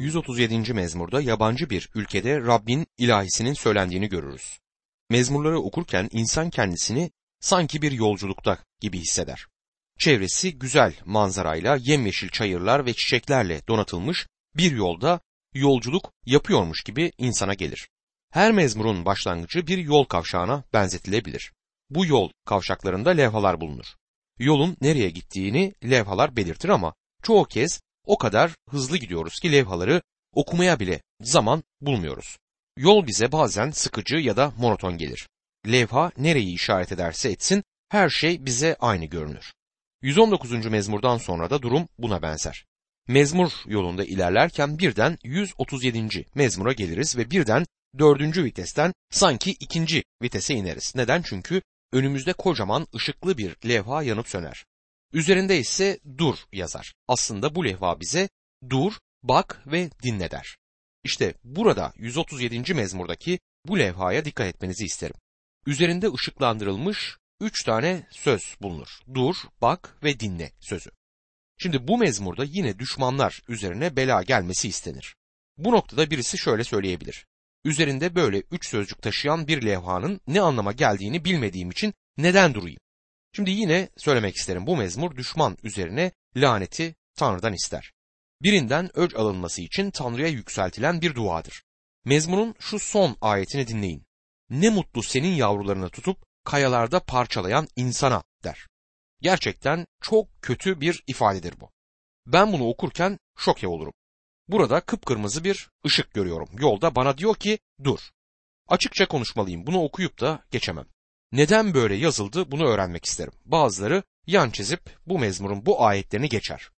137. 0.00 0.72
mezmurda 0.72 1.20
yabancı 1.20 1.70
bir 1.70 1.88
ülkede 1.94 2.40
Rabbin 2.40 2.86
ilahisinin 2.98 3.54
söylendiğini 3.54 4.08
görürüz. 4.08 4.58
Mezmurları 5.10 5.58
okurken 5.60 6.08
insan 6.12 6.50
kendisini 6.50 7.10
sanki 7.40 7.82
bir 7.82 7.92
yolculukta 7.92 8.58
gibi 8.80 8.98
hisseder. 8.98 9.46
Çevresi 9.98 10.58
güzel 10.58 10.94
manzarayla 11.04 11.78
yemyeşil 11.80 12.28
çayırlar 12.28 12.86
ve 12.86 12.94
çiçeklerle 12.94 13.60
donatılmış 13.68 14.26
bir 14.56 14.72
yolda 14.72 15.20
yolculuk 15.54 16.12
yapıyormuş 16.26 16.82
gibi 16.82 17.12
insana 17.18 17.54
gelir. 17.54 17.88
Her 18.30 18.52
mezmurun 18.52 19.04
başlangıcı 19.04 19.66
bir 19.66 19.78
yol 19.78 20.04
kavşağına 20.04 20.64
benzetilebilir. 20.72 21.52
Bu 21.90 22.06
yol 22.06 22.30
kavşaklarında 22.44 23.10
levhalar 23.10 23.60
bulunur. 23.60 23.86
Yolun 24.38 24.76
nereye 24.80 25.10
gittiğini 25.10 25.74
levhalar 25.84 26.36
belirtir 26.36 26.68
ama 26.68 26.94
çoğu 27.22 27.44
kez 27.44 27.80
o 28.10 28.18
kadar 28.18 28.50
hızlı 28.70 28.96
gidiyoruz 28.96 29.40
ki 29.40 29.52
levhaları 29.52 30.02
okumaya 30.32 30.80
bile 30.80 31.02
zaman 31.20 31.62
bulmuyoruz. 31.80 32.38
Yol 32.76 33.06
bize 33.06 33.32
bazen 33.32 33.70
sıkıcı 33.70 34.16
ya 34.16 34.36
da 34.36 34.52
monoton 34.58 34.98
gelir. 34.98 35.28
Levha 35.66 36.12
nereyi 36.16 36.54
işaret 36.54 36.92
ederse 36.92 37.30
etsin 37.30 37.62
her 37.88 38.10
şey 38.10 38.46
bize 38.46 38.76
aynı 38.80 39.04
görünür. 39.04 39.52
119. 40.02 40.66
mezmurdan 40.66 41.18
sonra 41.18 41.50
da 41.50 41.62
durum 41.62 41.88
buna 41.98 42.22
benzer. 42.22 42.64
Mezmur 43.08 43.52
yolunda 43.66 44.04
ilerlerken 44.04 44.78
birden 44.78 45.18
137. 45.24 46.24
mezmura 46.34 46.72
geliriz 46.72 47.16
ve 47.16 47.30
birden 47.30 47.66
dördüncü 47.98 48.44
vitesten 48.44 48.92
sanki 49.10 49.50
ikinci 49.50 50.04
vitese 50.22 50.54
ineriz. 50.54 50.92
Neden? 50.96 51.22
Çünkü 51.22 51.62
önümüzde 51.92 52.32
kocaman 52.32 52.86
ışıklı 52.94 53.38
bir 53.38 53.56
levha 53.68 54.02
yanıp 54.02 54.28
söner. 54.28 54.64
Üzerinde 55.12 55.58
ise 55.58 56.00
dur 56.18 56.36
yazar. 56.52 56.94
Aslında 57.08 57.54
bu 57.54 57.64
levha 57.64 58.00
bize 58.00 58.28
dur, 58.70 58.92
bak 59.22 59.62
ve 59.66 59.90
dinle 60.02 60.30
der. 60.30 60.56
İşte 61.04 61.34
burada 61.44 61.92
137. 61.96 62.74
mezmurdaki 62.74 63.38
bu 63.66 63.78
levhaya 63.78 64.24
dikkat 64.24 64.46
etmenizi 64.46 64.84
isterim. 64.84 65.16
Üzerinde 65.66 66.12
ışıklandırılmış 66.12 67.16
üç 67.40 67.64
tane 67.64 68.06
söz 68.10 68.56
bulunur. 68.60 68.88
Dur, 69.14 69.36
bak 69.60 69.96
ve 70.02 70.20
dinle 70.20 70.52
sözü. 70.60 70.90
Şimdi 71.58 71.88
bu 71.88 71.98
mezmurda 71.98 72.44
yine 72.44 72.78
düşmanlar 72.78 73.42
üzerine 73.48 73.96
bela 73.96 74.22
gelmesi 74.22 74.68
istenir. 74.68 75.16
Bu 75.58 75.72
noktada 75.72 76.10
birisi 76.10 76.38
şöyle 76.38 76.64
söyleyebilir. 76.64 77.26
Üzerinde 77.64 78.14
böyle 78.14 78.42
üç 78.50 78.68
sözcük 78.68 79.02
taşıyan 79.02 79.48
bir 79.48 79.62
levhanın 79.62 80.20
ne 80.26 80.40
anlama 80.40 80.72
geldiğini 80.72 81.24
bilmediğim 81.24 81.70
için 81.70 81.94
neden 82.16 82.54
durayım? 82.54 82.80
Şimdi 83.32 83.50
yine 83.50 83.88
söylemek 83.96 84.36
isterim 84.36 84.66
bu 84.66 84.76
mezmur 84.76 85.16
düşman 85.16 85.56
üzerine 85.62 86.12
laneti 86.36 86.94
Tanrı'dan 87.14 87.52
ister. 87.52 87.92
Birinden 88.42 88.98
öc 88.98 89.16
alınması 89.16 89.62
için 89.62 89.90
Tanrı'ya 89.90 90.28
yükseltilen 90.28 91.00
bir 91.00 91.14
duadır. 91.14 91.62
Mezmunun 92.04 92.54
şu 92.58 92.78
son 92.78 93.16
ayetini 93.20 93.68
dinleyin. 93.68 94.06
Ne 94.50 94.70
mutlu 94.70 95.02
senin 95.02 95.34
yavrularını 95.34 95.88
tutup 95.90 96.18
kayalarda 96.44 97.00
parçalayan 97.00 97.68
insana 97.76 98.22
der. 98.44 98.66
Gerçekten 99.20 99.86
çok 100.00 100.42
kötü 100.42 100.80
bir 100.80 101.02
ifadedir 101.06 101.60
bu. 101.60 101.70
Ben 102.26 102.52
bunu 102.52 102.68
okurken 102.68 103.18
şoke 103.38 103.68
olurum. 103.68 103.92
Burada 104.48 104.80
kıpkırmızı 104.80 105.44
bir 105.44 105.70
ışık 105.86 106.14
görüyorum. 106.14 106.48
Yolda 106.58 106.94
bana 106.94 107.18
diyor 107.18 107.34
ki 107.34 107.58
dur. 107.84 108.00
Açıkça 108.68 109.08
konuşmalıyım. 109.08 109.66
Bunu 109.66 109.82
okuyup 109.82 110.20
da 110.20 110.44
geçemem. 110.50 110.86
Neden 111.32 111.74
böyle 111.74 111.94
yazıldı 111.94 112.50
bunu 112.50 112.66
öğrenmek 112.66 113.04
isterim. 113.04 113.32
Bazıları 113.44 114.02
yan 114.26 114.50
çizip 114.50 114.98
bu 115.06 115.18
mezmurun 115.18 115.66
bu 115.66 115.84
ayetlerini 115.84 116.28
geçer. 116.28 116.70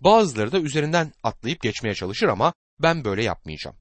Bazıları 0.00 0.52
da 0.52 0.58
üzerinden 0.58 1.12
atlayıp 1.22 1.60
geçmeye 1.60 1.94
çalışır 1.94 2.28
ama 2.28 2.54
ben 2.78 3.04
böyle 3.04 3.22
yapmayacağım. 3.22 3.76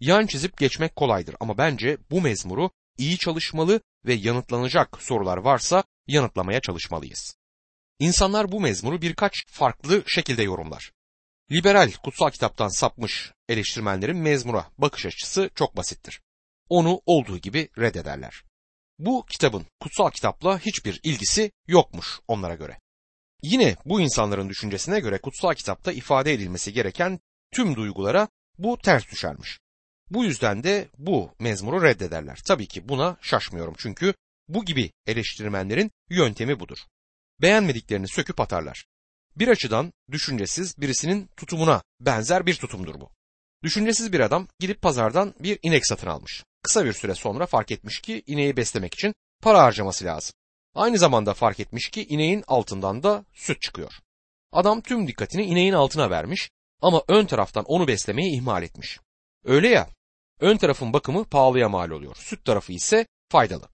Yan 0.00 0.26
çizip 0.26 0.58
geçmek 0.58 0.96
kolaydır 0.96 1.36
ama 1.40 1.58
bence 1.58 1.98
bu 2.10 2.20
mezmuru 2.20 2.70
iyi 2.98 3.18
çalışmalı 3.18 3.80
ve 4.06 4.14
yanıtlanacak 4.14 5.02
sorular 5.02 5.36
varsa 5.36 5.84
yanıtlamaya 6.06 6.60
çalışmalıyız. 6.60 7.36
İnsanlar 7.98 8.52
bu 8.52 8.60
mezmuru 8.60 9.02
birkaç 9.02 9.46
farklı 9.46 10.02
şekilde 10.06 10.42
yorumlar. 10.42 10.92
Liberal 11.50 11.92
kutsal 12.04 12.30
kitaptan 12.30 12.68
sapmış 12.68 13.32
eleştirmenlerin 13.48 14.16
mezmura 14.16 14.70
bakış 14.78 15.06
açısı 15.06 15.50
çok 15.54 15.76
basittir. 15.76 16.20
Onu 16.68 17.00
olduğu 17.06 17.38
gibi 17.38 17.68
reddederler. 17.78 18.49
Bu 19.00 19.26
kitabın 19.26 19.66
kutsal 19.80 20.10
kitapla 20.10 20.58
hiçbir 20.58 21.00
ilgisi 21.02 21.52
yokmuş 21.68 22.20
onlara 22.28 22.54
göre. 22.54 22.80
Yine 23.42 23.76
bu 23.84 24.00
insanların 24.00 24.48
düşüncesine 24.48 25.00
göre 25.00 25.18
kutsal 25.18 25.54
kitapta 25.54 25.92
ifade 25.92 26.32
edilmesi 26.32 26.72
gereken 26.72 27.20
tüm 27.52 27.76
duygulara 27.76 28.28
bu 28.58 28.78
ters 28.78 29.10
düşermiş. 29.12 29.58
Bu 30.10 30.24
yüzden 30.24 30.62
de 30.62 30.88
bu 30.98 31.30
mezmuru 31.38 31.82
reddederler. 31.82 32.40
Tabii 32.46 32.66
ki 32.66 32.88
buna 32.88 33.16
şaşmıyorum 33.20 33.74
çünkü 33.78 34.14
bu 34.48 34.64
gibi 34.64 34.92
eleştirmenlerin 35.06 35.90
yöntemi 36.10 36.60
budur. 36.60 36.78
Beğenmediklerini 37.42 38.08
söküp 38.08 38.40
atarlar. 38.40 38.86
Bir 39.36 39.48
açıdan 39.48 39.92
düşüncesiz 40.10 40.78
birisinin 40.78 41.28
tutumuna 41.36 41.82
benzer 42.00 42.46
bir 42.46 42.54
tutumdur 42.54 43.00
bu. 43.00 43.10
Düşüncesiz 43.62 44.12
bir 44.12 44.20
adam 44.20 44.48
gidip 44.58 44.82
pazardan 44.82 45.34
bir 45.40 45.58
inek 45.62 45.86
satın 45.86 46.06
almış. 46.06 46.44
Kısa 46.62 46.84
bir 46.84 46.92
süre 46.92 47.14
sonra 47.14 47.46
fark 47.46 47.70
etmiş 47.70 48.00
ki 48.00 48.22
ineği 48.26 48.56
beslemek 48.56 48.94
için 48.94 49.14
para 49.42 49.62
harcaması 49.62 50.04
lazım. 50.04 50.32
Aynı 50.74 50.98
zamanda 50.98 51.34
fark 51.34 51.60
etmiş 51.60 51.90
ki 51.90 52.06
ineğin 52.06 52.44
altından 52.46 53.02
da 53.02 53.24
süt 53.34 53.62
çıkıyor. 53.62 53.92
Adam 54.52 54.80
tüm 54.80 55.06
dikkatini 55.06 55.44
ineğin 55.44 55.72
altına 55.72 56.10
vermiş 56.10 56.50
ama 56.82 57.02
ön 57.08 57.26
taraftan 57.26 57.64
onu 57.64 57.88
beslemeyi 57.88 58.36
ihmal 58.36 58.62
etmiş. 58.62 58.98
Öyle 59.44 59.68
ya, 59.68 59.88
ön 60.40 60.56
tarafın 60.56 60.92
bakımı 60.92 61.24
pahalıya 61.24 61.68
mal 61.68 61.90
oluyor. 61.90 62.16
Süt 62.16 62.44
tarafı 62.44 62.72
ise 62.72 63.06
faydalı. 63.28 63.68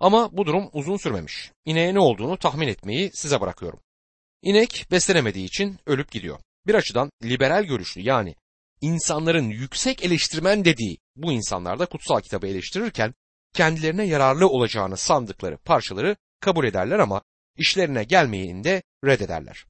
Ama 0.00 0.36
bu 0.36 0.46
durum 0.46 0.70
uzun 0.72 0.96
sürmemiş. 0.96 1.52
İneğe 1.64 1.94
ne 1.94 1.98
olduğunu 1.98 2.36
tahmin 2.36 2.68
etmeyi 2.68 3.10
size 3.14 3.40
bırakıyorum. 3.40 3.80
İnek 4.42 4.86
beslenemediği 4.90 5.46
için 5.46 5.78
ölüp 5.86 6.10
gidiyor. 6.10 6.38
Bir 6.66 6.74
açıdan 6.74 7.10
liberal 7.22 7.64
görüşlü 7.64 8.00
yani 8.00 8.34
insanların 8.82 9.48
yüksek 9.48 10.04
eleştirmen 10.04 10.64
dediği 10.64 10.98
bu 11.16 11.32
insanlar 11.32 11.78
da 11.78 11.86
kutsal 11.86 12.20
kitabı 12.20 12.46
eleştirirken 12.46 13.14
kendilerine 13.54 14.04
yararlı 14.04 14.48
olacağını 14.48 14.96
sandıkları 14.96 15.56
parçaları 15.56 16.16
kabul 16.40 16.64
ederler 16.64 16.98
ama 16.98 17.22
işlerine 17.56 18.04
gelmeyeni 18.04 18.82
reddederler. 19.04 19.66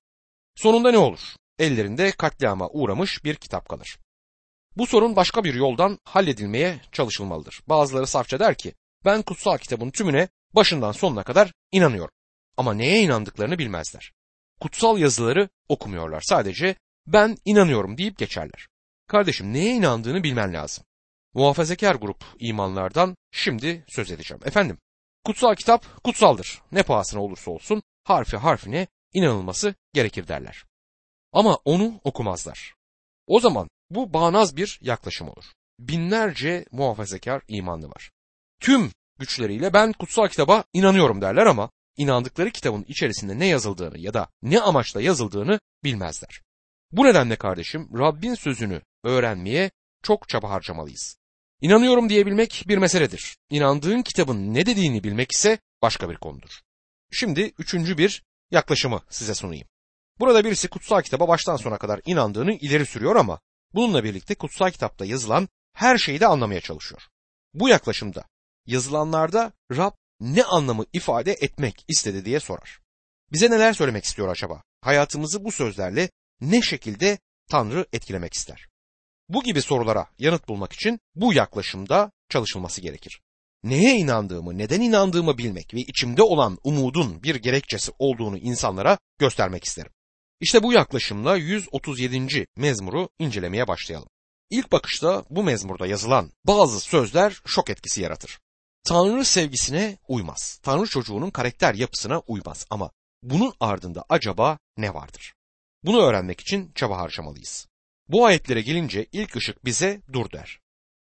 Sonunda 0.55 0.91
ne 0.91 0.99
olur? 0.99 1.21
Ellerinde 1.59 2.11
katliama 2.11 2.69
uğramış 2.69 3.25
bir 3.25 3.35
kitap 3.35 3.69
kalır. 3.69 3.99
Bu 4.77 4.87
sorun 4.87 5.17
başka 5.17 5.45
bir 5.45 5.55
yoldan 5.55 5.99
halledilmeye 6.05 6.81
çalışılmalıdır. 6.93 7.61
Bazıları 7.67 8.07
safça 8.07 8.41
der 8.41 8.55
ki 8.55 8.75
ben 9.05 9.23
kutsal 9.23 9.59
kitabın 9.59 9.91
tümüne 9.91 10.29
başından 10.55 10.93
sonuna 10.93 11.23
kadar 11.23 11.53
inanıyorum. 11.73 12.15
Ama 12.57 12.75
neye 12.75 13.03
inandıklarını 13.03 13.59
bilmezler. 13.59 14.13
Kutsal 14.61 14.99
yazıları 14.99 15.49
okumuyorlar. 15.69 16.21
Sadece 16.21 16.77
ben 17.07 17.37
inanıyorum 17.45 17.99
deyip 17.99 18.19
geçerler. 18.19 18.69
Kardeşim 19.13 19.53
neye 19.53 19.75
inandığını 19.75 20.23
bilmen 20.23 20.55
lazım. 20.55 20.85
Muhafazakar 21.35 21.95
grup 21.95 22.25
imanlardan 22.39 23.17
şimdi 23.31 23.85
söz 23.89 24.11
edeceğim. 24.11 24.41
Efendim, 24.45 24.79
kutsal 25.25 25.55
kitap 25.55 26.05
kutsaldır. 26.05 26.63
Ne 26.73 26.83
pahasına 26.83 27.23
olursa 27.23 27.51
olsun 27.51 27.83
harfi 28.05 28.37
harfine 28.37 28.87
inanılması 29.13 29.75
gerekir 29.93 30.29
derler. 30.29 30.65
Ama 31.33 31.59
onu 31.65 32.01
okumazlar. 32.05 32.75
O 33.27 33.41
zaman 33.41 33.69
bu 33.91 34.13
bağnaz 34.13 34.57
bir 34.57 34.79
yaklaşım 34.83 35.29
olur. 35.29 35.45
Binlerce 35.79 36.65
muhafazakar 36.71 37.43
imanlı 37.49 37.89
var. 37.89 38.11
Tüm 38.61 38.91
güçleriyle 39.19 39.73
ben 39.73 39.93
kutsal 39.93 40.29
kitaba 40.29 40.65
inanıyorum 40.73 41.21
derler 41.21 41.47
ama 41.47 41.71
inandıkları 41.97 42.51
kitabın 42.51 42.85
içerisinde 42.89 43.39
ne 43.39 43.47
yazıldığını 43.47 43.99
ya 43.99 44.15
da 44.15 44.29
ne 44.43 44.61
amaçla 44.61 45.01
yazıldığını 45.03 45.61
bilmezler. 45.85 46.43
Bu 46.93 47.05
nedenle 47.05 47.37
kardeşim 47.37 47.89
Rabbin 47.99 48.35
sözünü 48.35 48.83
öğrenmeye 49.05 49.71
çok 50.03 50.29
çaba 50.29 50.51
harcamalıyız. 50.51 51.17
İnanıyorum 51.61 52.09
diyebilmek 52.09 52.65
bir 52.69 52.79
meseledir. 52.79 53.37
İnandığın 53.51 54.03
kitabın 54.03 54.55
ne 54.55 54.67
dediğini 54.67 55.05
bilmek 55.05 55.33
ise 55.33 55.59
başka 55.83 56.11
bir 56.11 56.17
konudur. 56.17 56.61
Şimdi 57.11 57.53
üçüncü 57.59 57.99
bir 57.99 58.23
yaklaşımı 58.51 59.03
size 59.11 59.35
sunayım. 59.35 59.69
Burada 60.21 60.45
birisi 60.45 60.69
kutsal 60.69 61.03
kitaba 61.03 61.29
baştan 61.29 61.57
sona 61.57 61.79
kadar 61.79 62.01
inandığını 62.07 62.53
ileri 62.53 62.87
sürüyor 62.87 63.17
ama 63.17 63.41
bununla 63.75 64.05
birlikte 64.05 64.35
kutsal 64.35 64.71
kitapta 64.71 65.05
yazılan 65.05 65.49
her 65.73 65.99
şeyi 65.99 66.21
de 66.21 66.27
anlamaya 66.27 66.61
çalışıyor. 66.61 67.03
Bu 67.55 67.69
yaklaşımda 67.69 68.25
yazılanlarda 68.67 69.53
Rab 69.77 69.93
ne 70.21 70.45
anlamı 70.45 70.85
ifade 70.93 71.33
etmek 71.33 71.85
istedi 71.89 72.25
diye 72.25 72.41
sorar. 72.41 72.81
Bize 73.33 73.51
neler 73.51 73.73
söylemek 73.73 74.05
istiyor 74.05 74.29
acaba? 74.29 74.63
Hayatımızı 74.81 75.45
bu 75.45 75.53
sözlerle 75.53 76.11
ne 76.43 76.63
şekilde 76.63 77.19
Tanrı 77.51 77.87
etkilemek 77.93 78.35
ister? 78.35 78.69
Bu 79.29 79.43
gibi 79.43 79.63
sorulara 79.63 80.07
yanıt 80.19 80.49
bulmak 80.49 80.73
için 80.73 81.01
bu 81.15 81.33
yaklaşımda 81.33 82.13
çalışılması 82.29 82.81
gerekir. 82.81 83.21
Neye 83.65 83.97
inandığımı, 83.97 84.59
neden 84.59 84.81
inandığımı 84.81 85.39
bilmek 85.39 85.75
ve 85.75 85.81
içimde 85.81 86.23
olan 86.23 86.59
umudun 86.65 87.23
bir 87.23 87.35
gerekçesi 87.35 87.93
olduğunu 87.99 88.39
insanlara 88.39 88.99
göstermek 89.19 89.65
isterim. 89.65 89.93
İşte 90.41 90.63
bu 90.63 90.73
yaklaşımla 90.73 91.37
137. 91.37 92.47
mezmuru 92.57 93.09
incelemeye 93.19 93.69
başlayalım. 93.69 94.09
İlk 94.51 94.73
bakışta 94.73 95.25
bu 95.31 95.43
mezmurda 95.43 95.87
yazılan 95.87 96.31
bazı 96.45 96.81
sözler 96.81 97.41
şok 97.47 97.71
etkisi 97.71 98.03
yaratır. 98.03 98.39
Tanrı 98.85 99.25
sevgisine 99.25 99.99
uymaz. 100.09 100.59
Tanrı 100.63 100.87
çocuğunun 100.87 101.31
karakter 101.31 101.75
yapısına 101.75 102.19
uymaz 102.19 102.67
ama 102.71 102.91
bunun 103.23 103.53
ardında 103.61 104.05
acaba 104.09 104.59
ne 104.77 104.95
vardır? 104.95 105.35
Bunu 105.85 106.03
öğrenmek 106.03 106.41
için 106.41 106.73
çaba 106.75 106.99
harcamalıyız. 106.99 107.69
Bu 108.09 108.27
ayetlere 108.27 108.63
gelince 108.63 109.07
ilk 109.13 109.37
ışık 109.37 109.65
bize 109.65 110.03
dur 110.13 110.31
der. 110.31 110.61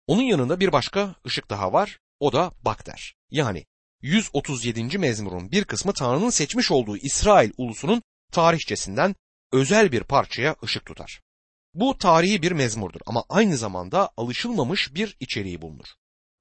Onun 0.08 0.22
yanında 0.22 0.60
bir 0.60 0.72
başka 0.72 1.16
ışık 1.26 1.50
daha 1.50 1.74
var, 1.74 2.00
o 2.20 2.34
da 2.34 2.52
bak 2.62 2.88
der. 2.88 3.16
Yani 3.32 3.66
137. 4.02 4.98
mezmurun 4.98 5.52
bir 5.52 5.64
kısmı 5.64 5.94
Tanrı'nın 5.94 6.30
seçmiş 6.30 6.72
olduğu 6.72 6.98
İsrail 6.98 7.52
ulusunun 7.58 8.02
tarihçesinden 8.32 9.16
özel 9.52 9.92
bir 9.92 10.04
parçaya 10.04 10.56
ışık 10.64 10.86
tutar. 10.86 11.22
Bu 11.74 11.98
tarihi 11.98 12.42
bir 12.42 12.52
mezmurdur 12.52 13.02
ama 13.06 13.24
aynı 13.30 13.58
zamanda 13.58 14.10
alışılmamış 14.18 14.96
bir 14.96 15.18
içeriği 15.20 15.62
bulunur. 15.62 15.88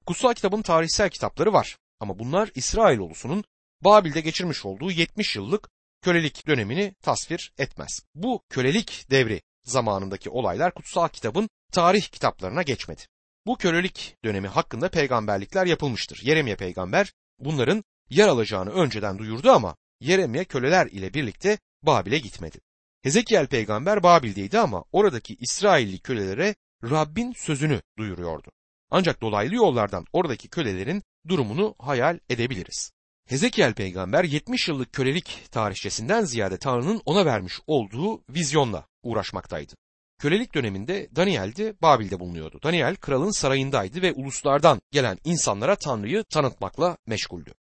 Kutsal 0.05 0.33
kitabın 0.33 0.61
tarihsel 0.61 1.09
kitapları 1.09 1.53
var 1.53 1.77
ama 1.99 2.19
bunlar 2.19 2.51
İsrail 2.55 2.99
ulusunun 2.99 3.43
Babil'de 3.81 4.21
geçirmiş 4.21 4.65
olduğu 4.65 4.91
70 4.91 5.35
yıllık 5.35 5.69
kölelik 6.01 6.47
dönemini 6.47 6.95
tasvir 7.01 7.53
etmez. 7.57 7.99
Bu 8.15 8.43
kölelik 8.49 9.05
devri 9.11 9.41
zamanındaki 9.63 10.29
olaylar 10.29 10.73
kutsal 10.73 11.07
kitabın 11.07 11.49
tarih 11.71 12.03
kitaplarına 12.03 12.61
geçmedi. 12.61 13.01
Bu 13.45 13.57
kölelik 13.57 14.15
dönemi 14.23 14.47
hakkında 14.47 14.89
peygamberlikler 14.89 15.65
yapılmıştır. 15.65 16.19
Yeremye 16.23 16.55
peygamber 16.55 17.13
bunların 17.39 17.83
yer 18.09 18.27
alacağını 18.27 18.69
önceden 18.69 19.17
duyurdu 19.17 19.51
ama 19.51 19.75
Yeremye 19.99 20.45
köleler 20.45 20.87
ile 20.87 21.13
birlikte 21.13 21.57
Babil'e 21.83 22.19
gitmedi. 22.19 22.59
Hezekiel 23.01 23.47
peygamber 23.47 24.03
Babil'deydi 24.03 24.59
ama 24.59 24.83
oradaki 24.91 25.35
İsrailli 25.35 25.99
kölelere 25.99 26.55
Rabbin 26.83 27.33
sözünü 27.33 27.81
duyuruyordu. 27.97 28.51
Ancak 28.91 29.21
dolaylı 29.21 29.55
yollardan 29.55 30.05
oradaki 30.13 30.49
kölelerin 30.49 31.03
durumunu 31.27 31.75
hayal 31.79 32.19
edebiliriz. 32.29 32.91
Hezekiel 33.29 33.73
peygamber 33.73 34.23
70 34.23 34.67
yıllık 34.67 34.93
kölelik 34.93 35.41
tarihçesinden 35.51 36.23
ziyade 36.25 36.57
Tanrı'nın 36.57 37.01
ona 37.05 37.25
vermiş 37.25 37.59
olduğu 37.67 38.21
vizyonla 38.29 38.87
uğraşmaktaydı. 39.03 39.73
Kölelik 40.19 40.55
döneminde 40.55 41.09
Daniel 41.15 41.55
de 41.55 41.81
Babil'de 41.81 42.19
bulunuyordu. 42.19 42.59
Daniel 42.63 42.95
kralın 42.95 43.31
sarayındaydı 43.31 44.01
ve 44.01 44.13
uluslardan 44.13 44.81
gelen 44.91 45.17
insanlara 45.23 45.75
Tanrı'yı 45.75 46.23
tanıtmakla 46.23 46.97
meşguldü. 47.07 47.53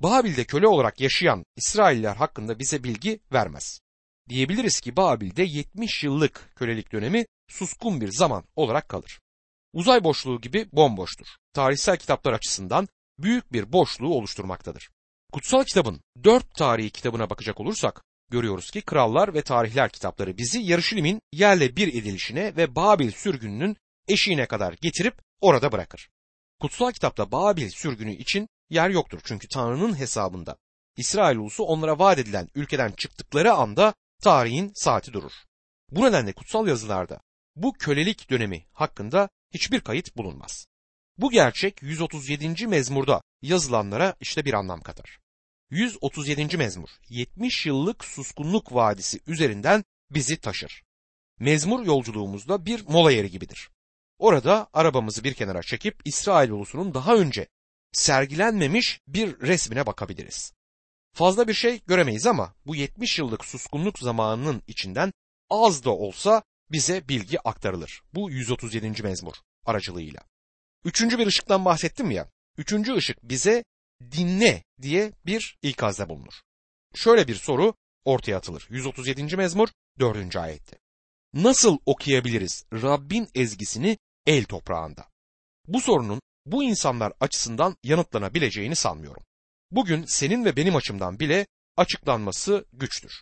Babil'de 0.00 0.44
köle 0.44 0.66
olarak 0.66 1.00
yaşayan 1.00 1.44
İsrailler 1.56 2.16
hakkında 2.16 2.58
bize 2.58 2.84
bilgi 2.84 3.20
vermez. 3.32 3.80
Diyebiliriz 4.28 4.80
ki 4.80 4.96
Babil'de 4.96 5.42
70 5.42 6.04
yıllık 6.04 6.50
kölelik 6.56 6.92
dönemi 6.92 7.26
suskun 7.48 8.00
bir 8.00 8.12
zaman 8.12 8.44
olarak 8.56 8.88
kalır. 8.88 9.20
Uzay 9.72 10.04
boşluğu 10.04 10.40
gibi 10.40 10.68
bomboştur. 10.72 11.26
Tarihsel 11.52 11.96
kitaplar 11.96 12.32
açısından 12.32 12.88
büyük 13.18 13.52
bir 13.52 13.72
boşluğu 13.72 14.14
oluşturmaktadır. 14.14 14.90
Kutsal 15.32 15.64
kitabın 15.64 16.00
dört 16.24 16.54
tarihi 16.54 16.90
kitabına 16.90 17.30
bakacak 17.30 17.60
olursak 17.60 18.02
görüyoruz 18.30 18.70
ki 18.70 18.82
Krallar 18.82 19.34
ve 19.34 19.42
Tarihler 19.42 19.90
kitapları 19.90 20.38
bizi 20.38 20.60
Yarışilim'in 20.60 21.20
yerle 21.32 21.76
bir 21.76 21.88
edilişine 21.88 22.56
ve 22.56 22.76
Babil 22.76 23.10
sürgününün 23.10 23.76
eşiğine 24.08 24.46
kadar 24.46 24.74
getirip 24.80 25.14
orada 25.40 25.72
bırakır. 25.72 26.10
Kutsal 26.60 26.92
kitapta 26.92 27.32
Babil 27.32 27.68
sürgünü 27.68 28.12
için 28.12 28.48
yer 28.70 28.90
yoktur 28.90 29.20
çünkü 29.24 29.48
Tanrı'nın 29.48 29.98
hesabında 29.98 30.56
İsrail 30.96 31.36
ulusu 31.36 31.64
onlara 31.64 31.98
vaat 31.98 32.18
edilen 32.18 32.48
ülkeden 32.54 32.92
çıktıkları 32.92 33.52
anda 33.52 33.94
tarihin 34.22 34.72
saati 34.74 35.12
durur. 35.12 35.32
Bu 35.90 36.04
nedenle 36.04 36.32
kutsal 36.32 36.66
yazılarda 36.66 37.20
bu 37.56 37.72
kölelik 37.72 38.30
dönemi 38.30 38.64
hakkında 38.72 39.28
hiçbir 39.54 39.80
kayıt 39.80 40.16
bulunmaz. 40.16 40.66
Bu 41.18 41.30
gerçek 41.30 41.82
137. 41.82 42.66
mezmurda 42.66 43.22
yazılanlara 43.42 44.14
işte 44.20 44.44
bir 44.44 44.54
anlam 44.54 44.80
katar. 44.80 45.21
137. 45.72 46.56
mezmur 46.56 46.88
70 47.08 47.66
yıllık 47.66 48.04
suskunluk 48.04 48.74
vadisi 48.74 49.20
üzerinden 49.26 49.84
bizi 50.10 50.40
taşır. 50.40 50.82
Mezmur 51.40 51.86
yolculuğumuzda 51.86 52.66
bir 52.66 52.84
mola 52.88 53.12
yeri 53.12 53.30
gibidir. 53.30 53.70
Orada 54.18 54.68
arabamızı 54.72 55.24
bir 55.24 55.34
kenara 55.34 55.62
çekip 55.62 56.00
İsrail 56.04 56.50
ulusunun 56.50 56.94
daha 56.94 57.16
önce 57.16 57.46
sergilenmemiş 57.92 59.00
bir 59.06 59.40
resmine 59.40 59.86
bakabiliriz. 59.86 60.52
Fazla 61.14 61.48
bir 61.48 61.54
şey 61.54 61.80
göremeyiz 61.86 62.26
ama 62.26 62.54
bu 62.66 62.76
70 62.76 63.18
yıllık 63.18 63.44
suskunluk 63.44 63.98
zamanının 63.98 64.62
içinden 64.66 65.12
az 65.50 65.84
da 65.84 65.90
olsa 65.90 66.42
bize 66.70 67.08
bilgi 67.08 67.40
aktarılır. 67.40 68.02
Bu 68.14 68.30
137. 68.30 69.02
mezmur 69.02 69.34
aracılığıyla. 69.64 70.20
Üçüncü 70.84 71.18
bir 71.18 71.26
ışıktan 71.26 71.64
bahsettim 71.64 72.10
ya. 72.10 72.30
Üçüncü 72.58 72.94
ışık 72.94 73.22
bize 73.22 73.64
dinle 74.10 74.64
diye 74.82 75.12
bir 75.26 75.58
ikazda 75.62 76.08
bulunur. 76.08 76.34
Şöyle 76.94 77.28
bir 77.28 77.34
soru 77.34 77.74
ortaya 78.04 78.36
atılır. 78.36 78.66
137. 78.70 79.36
mezmur 79.36 79.68
4. 79.98 80.36
ayette. 80.36 80.78
Nasıl 81.34 81.78
okuyabiliriz 81.86 82.64
Rabbin 82.72 83.28
ezgisini 83.34 83.98
el 84.26 84.44
toprağında? 84.44 85.06
Bu 85.68 85.80
sorunun 85.80 86.20
bu 86.46 86.64
insanlar 86.64 87.12
açısından 87.20 87.76
yanıtlanabileceğini 87.82 88.76
sanmıyorum. 88.76 89.22
Bugün 89.70 90.04
senin 90.04 90.44
ve 90.44 90.56
benim 90.56 90.76
açımdan 90.76 91.18
bile 91.18 91.46
açıklanması 91.76 92.64
güçtür. 92.72 93.12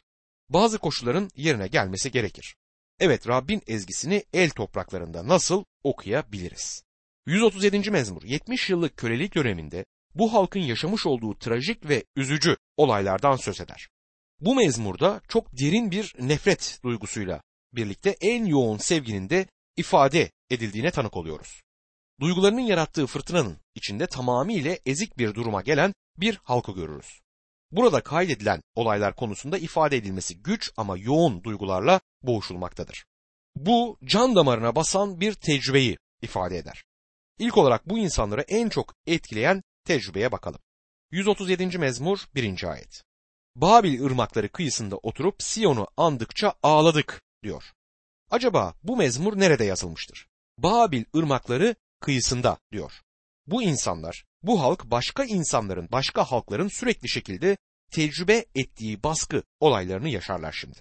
Bazı 0.49 0.79
koşulların 0.79 1.31
yerine 1.37 1.69
gelmesi 1.69 2.11
gerekir. 2.11 2.57
Evet 3.01 3.29
Rabbin 3.29 3.63
ezgisini 3.67 4.25
el 4.33 4.51
topraklarında 4.51 5.29
nasıl 5.29 5.65
okuyabiliriz? 5.83 6.83
137. 7.27 7.91
mezmur 7.91 8.23
70 8.23 8.71
yıllık 8.71 8.97
kölelik 8.97 9.35
döneminde 9.35 9.85
bu 10.15 10.33
halkın 10.33 10.61
yaşamış 10.61 11.07
olduğu 11.07 11.39
trajik 11.39 11.89
ve 11.89 12.05
üzücü 12.17 12.57
olaylardan 12.77 13.37
söz 13.37 13.61
eder. 13.61 13.89
Bu 14.41 14.55
mezmurda 14.55 15.21
çok 15.29 15.53
derin 15.53 15.91
bir 15.91 16.15
nefret 16.21 16.81
duygusuyla 16.85 17.43
birlikte 17.73 18.17
en 18.21 18.45
yoğun 18.45 18.79
sevginin 18.79 19.31
de 19.31 19.47
ifade 19.77 20.31
edildiğine 20.51 20.91
tanık 20.91 21.17
oluyoruz. 21.17 21.63
Duygularının 22.21 22.61
yarattığı 22.61 23.07
fırtınanın 23.07 23.59
içinde 23.75 24.07
tamamıyla 24.07 24.77
ezik 24.87 25.19
bir 25.19 25.35
duruma 25.35 25.63
gelen 25.63 25.95
bir 26.17 26.41
halkı 26.45 26.73
görürüz. 26.73 27.21
Burada 27.73 28.01
kaydedilen 28.01 28.63
olaylar 28.75 29.17
konusunda 29.17 29.59
ifade 29.59 29.97
edilmesi 29.97 30.43
güç 30.43 30.73
ama 30.77 30.99
yoğun 30.99 31.45
duygularla 31.45 32.01
boğuşulmaktadır. 32.23 33.05
Bu 33.57 33.99
can 34.05 34.37
damarına 34.37 34.77
basan 34.77 35.21
bir 35.21 35.35
tecrübeyi 35.35 35.99
ifade 36.23 36.59
eder. 36.59 36.85
İlk 37.39 37.57
olarak 37.57 37.89
bu 37.89 37.99
insanları 37.99 38.41
en 38.49 38.69
çok 38.69 38.95
etkileyen 39.07 39.63
tecrübeye 39.85 40.33
bakalım. 40.33 40.61
137. 41.11 41.79
mezmur 41.79 42.19
1. 42.35 42.65
ayet. 42.65 43.05
Babil 43.57 44.05
ırmakları 44.05 44.49
kıyısında 44.49 44.97
oturup 44.97 45.43
Siyon'u 45.43 45.87
andıkça 45.97 46.55
ağladık 46.63 47.23
diyor. 47.43 47.65
Acaba 48.31 48.75
bu 48.83 48.97
mezmur 48.97 49.39
nerede 49.39 49.65
yazılmıştır? 49.65 50.29
Babil 50.59 51.05
ırmakları 51.17 51.75
kıyısında 52.01 52.59
diyor. 52.73 52.93
Bu 53.47 53.63
insanlar, 53.63 54.25
bu 54.43 54.61
halk 54.61 54.85
başka 54.85 55.25
insanların, 55.25 55.89
başka 55.93 56.25
halkların 56.25 56.69
sürekli 56.69 57.09
şekilde 57.09 57.57
tecrübe 57.93 58.45
ettiği 58.55 59.03
baskı 59.03 59.43
olaylarını 59.61 60.09
yaşarlar 60.09 60.53
şimdi. 60.53 60.79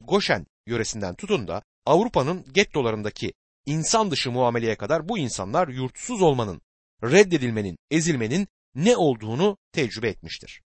Goşen 0.00 0.46
yöresinden 0.66 1.14
tutun 1.14 1.48
da 1.48 1.62
Avrupa'nın 1.86 2.52
gettolarındaki 2.52 3.32
insan 3.66 4.10
dışı 4.10 4.30
muameleye 4.30 4.76
kadar 4.76 5.08
bu 5.08 5.18
insanlar 5.18 5.68
yurtsuz 5.68 6.22
olmanın, 6.22 6.62
reddedilmenin, 7.02 7.78
ezilmenin 7.90 8.48
ne 8.74 8.96
olduğunu 8.96 9.56
tecrübe 9.72 10.08
etmiştir. 10.08 10.62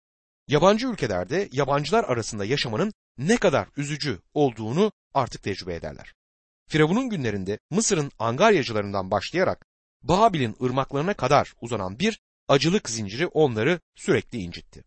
Yabancı 0.47 0.87
ülkelerde 0.87 1.49
yabancılar 1.51 2.03
arasında 2.03 2.45
yaşamanın 2.45 2.93
ne 3.17 3.37
kadar 3.37 3.67
üzücü 3.77 4.21
olduğunu 4.33 4.91
artık 5.13 5.43
tecrübe 5.43 5.75
ederler. 5.75 6.13
Firavun'un 6.67 7.09
günlerinde 7.09 7.59
Mısır'ın 7.69 8.11
angaryacılarından 8.19 9.11
başlayarak 9.11 9.65
Babil'in 10.03 10.55
ırmaklarına 10.63 11.13
kadar 11.13 11.53
uzanan 11.61 11.99
bir 11.99 12.19
acılık 12.47 12.89
zinciri 12.89 13.27
onları 13.27 13.79
sürekli 13.95 14.37
incitti. 14.37 14.83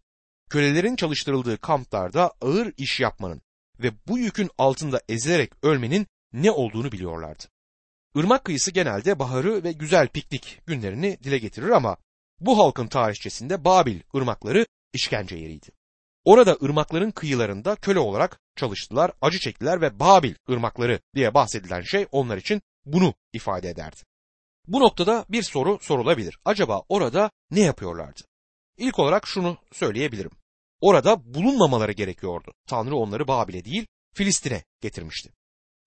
Kölelerin 0.50 0.96
çalıştırıldığı 0.96 1.58
kamplarda 1.58 2.32
ağır 2.40 2.72
iş 2.76 3.00
yapmanın 3.00 3.42
ve 3.78 3.92
bu 4.08 4.18
yükün 4.18 4.50
altında 4.58 5.00
ezilerek 5.08 5.52
ölmenin 5.62 6.06
ne 6.32 6.50
olduğunu 6.50 6.92
biliyorlardı. 6.92 7.44
Irmak 8.14 8.44
kıyısı 8.44 8.70
genelde 8.70 9.18
baharı 9.18 9.64
ve 9.64 9.72
güzel 9.72 10.08
piknik 10.08 10.60
günlerini 10.66 11.18
dile 11.24 11.38
getirir 11.38 11.68
ama 11.68 11.96
bu 12.40 12.58
halkın 12.58 12.86
tarihçesinde 12.86 13.64
Babil 13.64 14.00
ırmakları 14.14 14.66
işkence 14.92 15.36
yeriydi. 15.36 15.66
Orada 16.24 16.56
ırmakların 16.62 17.10
kıyılarında 17.10 17.76
köle 17.76 17.98
olarak 17.98 18.40
çalıştılar, 18.56 19.12
acı 19.20 19.38
çektiler 19.38 19.80
ve 19.80 19.98
Babil 20.00 20.34
ırmakları 20.50 21.00
diye 21.14 21.34
bahsedilen 21.34 21.82
şey 21.82 22.06
onlar 22.12 22.36
için 22.36 22.62
bunu 22.84 23.14
ifade 23.32 23.68
ederdi. 23.68 24.00
Bu 24.66 24.80
noktada 24.80 25.24
bir 25.28 25.42
soru 25.42 25.78
sorulabilir. 25.80 26.38
Acaba 26.44 26.82
orada 26.88 27.30
ne 27.50 27.60
yapıyorlardı? 27.60 28.20
İlk 28.76 28.98
olarak 28.98 29.26
şunu 29.26 29.58
söyleyebilirim. 29.72 30.30
Orada 30.80 31.34
bulunmamaları 31.34 31.92
gerekiyordu. 31.92 32.52
Tanrı 32.66 32.96
onları 32.96 33.28
Babil'e 33.28 33.64
değil 33.64 33.86
Filistin'e 34.14 34.64
getirmişti. 34.80 35.32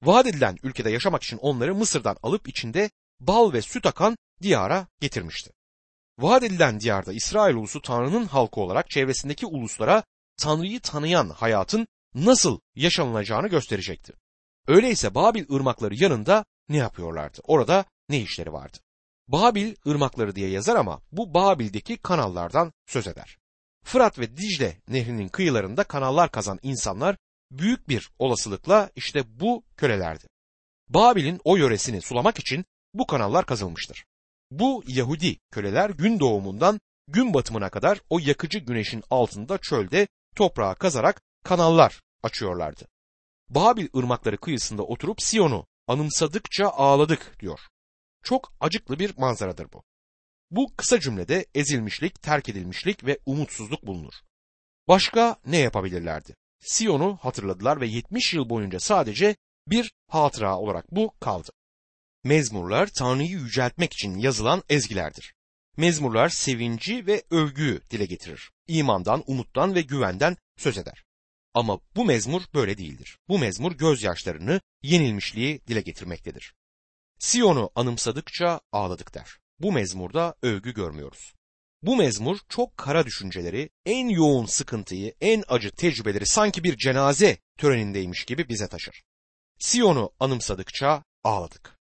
Vaat 0.04 0.28
edilen 0.28 0.58
ülkede 0.64 0.90
yaşamak 0.90 1.24
için 1.24 1.38
onları 1.38 1.76
Mısır'dan 1.76 2.18
alıp 2.24 2.48
içinde 2.48 2.90
bal 3.20 3.54
ve 3.54 3.62
süt 3.62 3.86
akan 3.86 4.18
diyara 4.42 4.88
getirmişti. 5.00 5.52
Vaat 6.20 6.44
edilen 6.44 6.80
diyarda 6.80 7.14
İsrail 7.14 7.56
ulusu 7.56 7.82
Tanrı'nın 7.82 8.26
halkı 8.26 8.62
olarak 8.62 8.90
çevresindeki 8.90 9.46
uluslara 9.46 10.04
Tanrı'yı 10.38 10.80
tanıyan 10.80 11.30
hayatın 11.30 11.88
nasıl 12.16 12.60
yaşanılacağını 12.76 13.48
gösterecekti. 13.48 14.14
Öyleyse 14.68 15.16
Babil 15.16 15.54
ırmakları 15.54 15.96
yanında 15.96 16.46
ne 16.70 16.78
yapıyorlardı? 16.78 17.40
Orada 17.44 17.86
ne 18.10 18.20
işleri 18.20 18.54
vardı? 18.54 18.78
Babil 19.28 19.76
ırmakları 19.88 20.36
diye 20.36 20.50
yazar 20.50 20.76
ama 20.76 21.02
bu 21.12 21.34
Babil'deki 21.34 21.98
kanallardan 21.98 22.74
söz 22.86 23.08
eder. 23.08 23.38
Fırat 23.84 24.20
ve 24.20 24.38
Dicle 24.38 24.82
nehrinin 24.88 25.28
kıyılarında 25.28 25.84
kanallar 25.84 26.32
kazan 26.32 26.60
insanlar 26.62 27.18
büyük 27.52 27.90
bir 27.90 28.10
olasılıkla 28.20 28.90
işte 28.96 29.40
bu 29.40 29.64
kölelerdi. 29.78 30.28
Babil'in 30.90 31.42
o 31.44 31.56
yöresini 31.56 32.02
sulamak 32.02 32.40
için 32.40 32.66
bu 32.94 33.08
kanallar 33.08 33.46
kazılmıştır. 33.46 34.06
Bu 34.52 34.84
Yahudi 34.88 35.38
köleler 35.52 35.90
gün 35.90 36.20
doğumundan 36.20 36.80
gün 37.08 37.34
batımına 37.34 37.70
kadar 37.70 38.00
o 38.10 38.20
yakıcı 38.20 38.60
güneşin 38.60 39.04
altında 39.10 39.58
çölde 39.58 40.08
toprağa 40.36 40.76
kazarak 40.76 41.22
kanallar 41.44 42.02
açıyorlardı. 42.24 42.88
Babil 43.50 43.88
ırmakları 43.98 44.38
kıyısında 44.38 44.84
oturup 44.84 45.22
Siyon'u 45.22 45.68
anımsadıkça 45.88 46.70
ağladık 46.70 47.40
diyor. 47.40 47.60
Çok 48.24 48.54
acıklı 48.60 49.00
bir 49.00 49.18
manzaradır 49.18 49.74
bu. 49.74 49.84
Bu 50.52 50.76
kısa 50.78 51.00
cümlede 51.00 51.46
ezilmişlik, 51.56 52.22
terk 52.22 52.50
edilmişlik 52.50 53.06
ve 53.06 53.20
umutsuzluk 53.26 53.88
bulunur. 53.88 54.14
Başka 54.88 55.38
ne 55.46 55.58
yapabilirlerdi? 55.58 56.36
Siyon'u 56.60 57.18
hatırladılar 57.22 57.82
ve 57.82 57.88
70 57.88 58.34
yıl 58.34 58.50
boyunca 58.50 58.80
sadece 58.80 59.36
bir 59.68 59.92
hatıra 60.08 60.58
olarak 60.58 60.92
bu 60.92 61.14
kaldı. 61.20 61.52
Mezmurlar 62.24 62.88
Tanrı'yı 62.88 63.30
yüceltmek 63.30 63.94
için 63.94 64.18
yazılan 64.18 64.64
ezgilerdir. 64.70 65.34
Mezmurlar 65.78 66.30
sevinci 66.30 67.08
ve 67.08 67.24
övgüyü 67.32 67.82
dile 67.90 68.06
getirir. 68.06 68.52
İmandan, 68.68 69.24
umuttan 69.28 69.76
ve 69.76 69.82
güvenden 69.82 70.38
söz 70.58 70.78
eder. 70.78 71.04
Ama 71.54 71.80
bu 71.96 72.06
mezmur 72.06 72.42
böyle 72.54 72.78
değildir. 72.78 73.18
Bu 73.28 73.40
mezmur 73.40 73.72
gözyaşlarını, 73.72 74.62
yenilmişliği 74.82 75.62
dile 75.68 75.82
getirmektedir. 75.82 76.54
Siyon'u 77.20 77.70
anımsadıkça 77.76 78.62
ağladık 78.72 79.14
der. 79.14 79.38
Bu 79.60 79.72
mezmurda 79.72 80.36
övgü 80.42 80.74
görmüyoruz. 80.74 81.34
Bu 81.82 81.96
mezmur 81.96 82.38
çok 82.50 82.78
kara 82.78 83.06
düşünceleri, 83.06 83.70
en 83.86 84.10
yoğun 84.10 84.46
sıkıntıyı, 84.46 85.14
en 85.22 85.44
acı 85.48 85.72
tecrübeleri 85.72 86.26
sanki 86.26 86.64
bir 86.64 86.78
cenaze 86.78 87.38
törenindeymiş 87.58 88.26
gibi 88.26 88.50
bize 88.50 88.68
taşır. 88.68 89.04
Siyon'u 89.60 90.12
anımsadıkça 90.20 91.04
ağladık. 91.24 91.78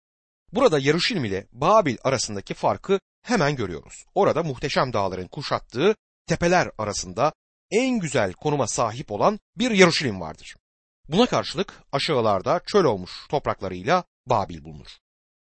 Burada 0.53 0.79
Yaruşilim 0.79 1.25
ile 1.25 1.47
Babil 1.53 1.97
arasındaki 2.05 2.55
farkı 2.55 3.01
hemen 3.23 3.57
görüyoruz. 3.57 4.05
Orada 4.15 4.43
muhteşem 4.43 4.93
dağların 4.93 5.29
kuşattığı 5.29 5.95
tepeler 6.27 6.71
arasında 6.79 7.33
en 7.71 7.99
güzel 7.99 8.33
konuma 8.33 8.67
sahip 8.67 9.13
olan 9.13 9.41
bir 9.57 9.71
Yaruşilim 9.71 10.21
vardır. 10.21 10.57
Buna 11.09 11.27
karşılık 11.27 11.83
aşağılarda 11.93 12.61
çöl 12.67 12.85
olmuş 12.85 13.11
topraklarıyla 13.31 14.05
Babil 14.27 14.65
bulunur. 14.65 14.99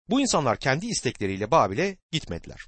Bu 0.08 0.20
insanlar 0.20 0.58
kendi 0.58 0.86
istekleriyle 0.86 1.50
Babil'e 1.50 1.96
gitmediler. 2.12 2.66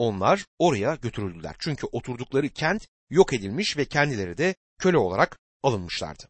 Onlar 0.00 0.44
oraya 0.58 0.94
götürüldüler. 0.94 1.56
Çünkü 1.58 1.86
oturdukları 1.92 2.48
kent 2.48 2.86
yok 3.10 3.32
edilmiş 3.32 3.76
ve 3.76 3.84
kendileri 3.84 4.38
de 4.38 4.54
köle 4.78 4.98
olarak 4.98 5.38
alınmışlardı. 5.62 6.24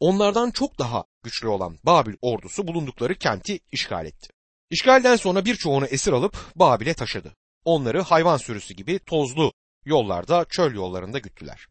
Onlardan 0.00 0.50
çok 0.50 0.78
daha 0.78 1.04
güçlü 1.22 1.48
olan 1.48 1.78
Babil 1.84 2.14
ordusu 2.22 2.66
bulundukları 2.66 3.14
kenti 3.14 3.60
işgal 3.72 4.06
etti. 4.06 4.28
İşgalden 4.70 5.16
sonra 5.16 5.44
birçoğunu 5.44 5.86
esir 5.86 6.12
alıp 6.12 6.36
Babil'e 6.56 6.94
taşıdı. 6.94 7.34
Onları 7.64 8.02
hayvan 8.02 8.36
sürüsü 8.36 8.74
gibi 8.74 8.98
tozlu 8.98 9.52
yollarda, 9.84 10.44
çöl 10.44 10.74
yollarında 10.74 11.18
güttüler. 11.18 11.66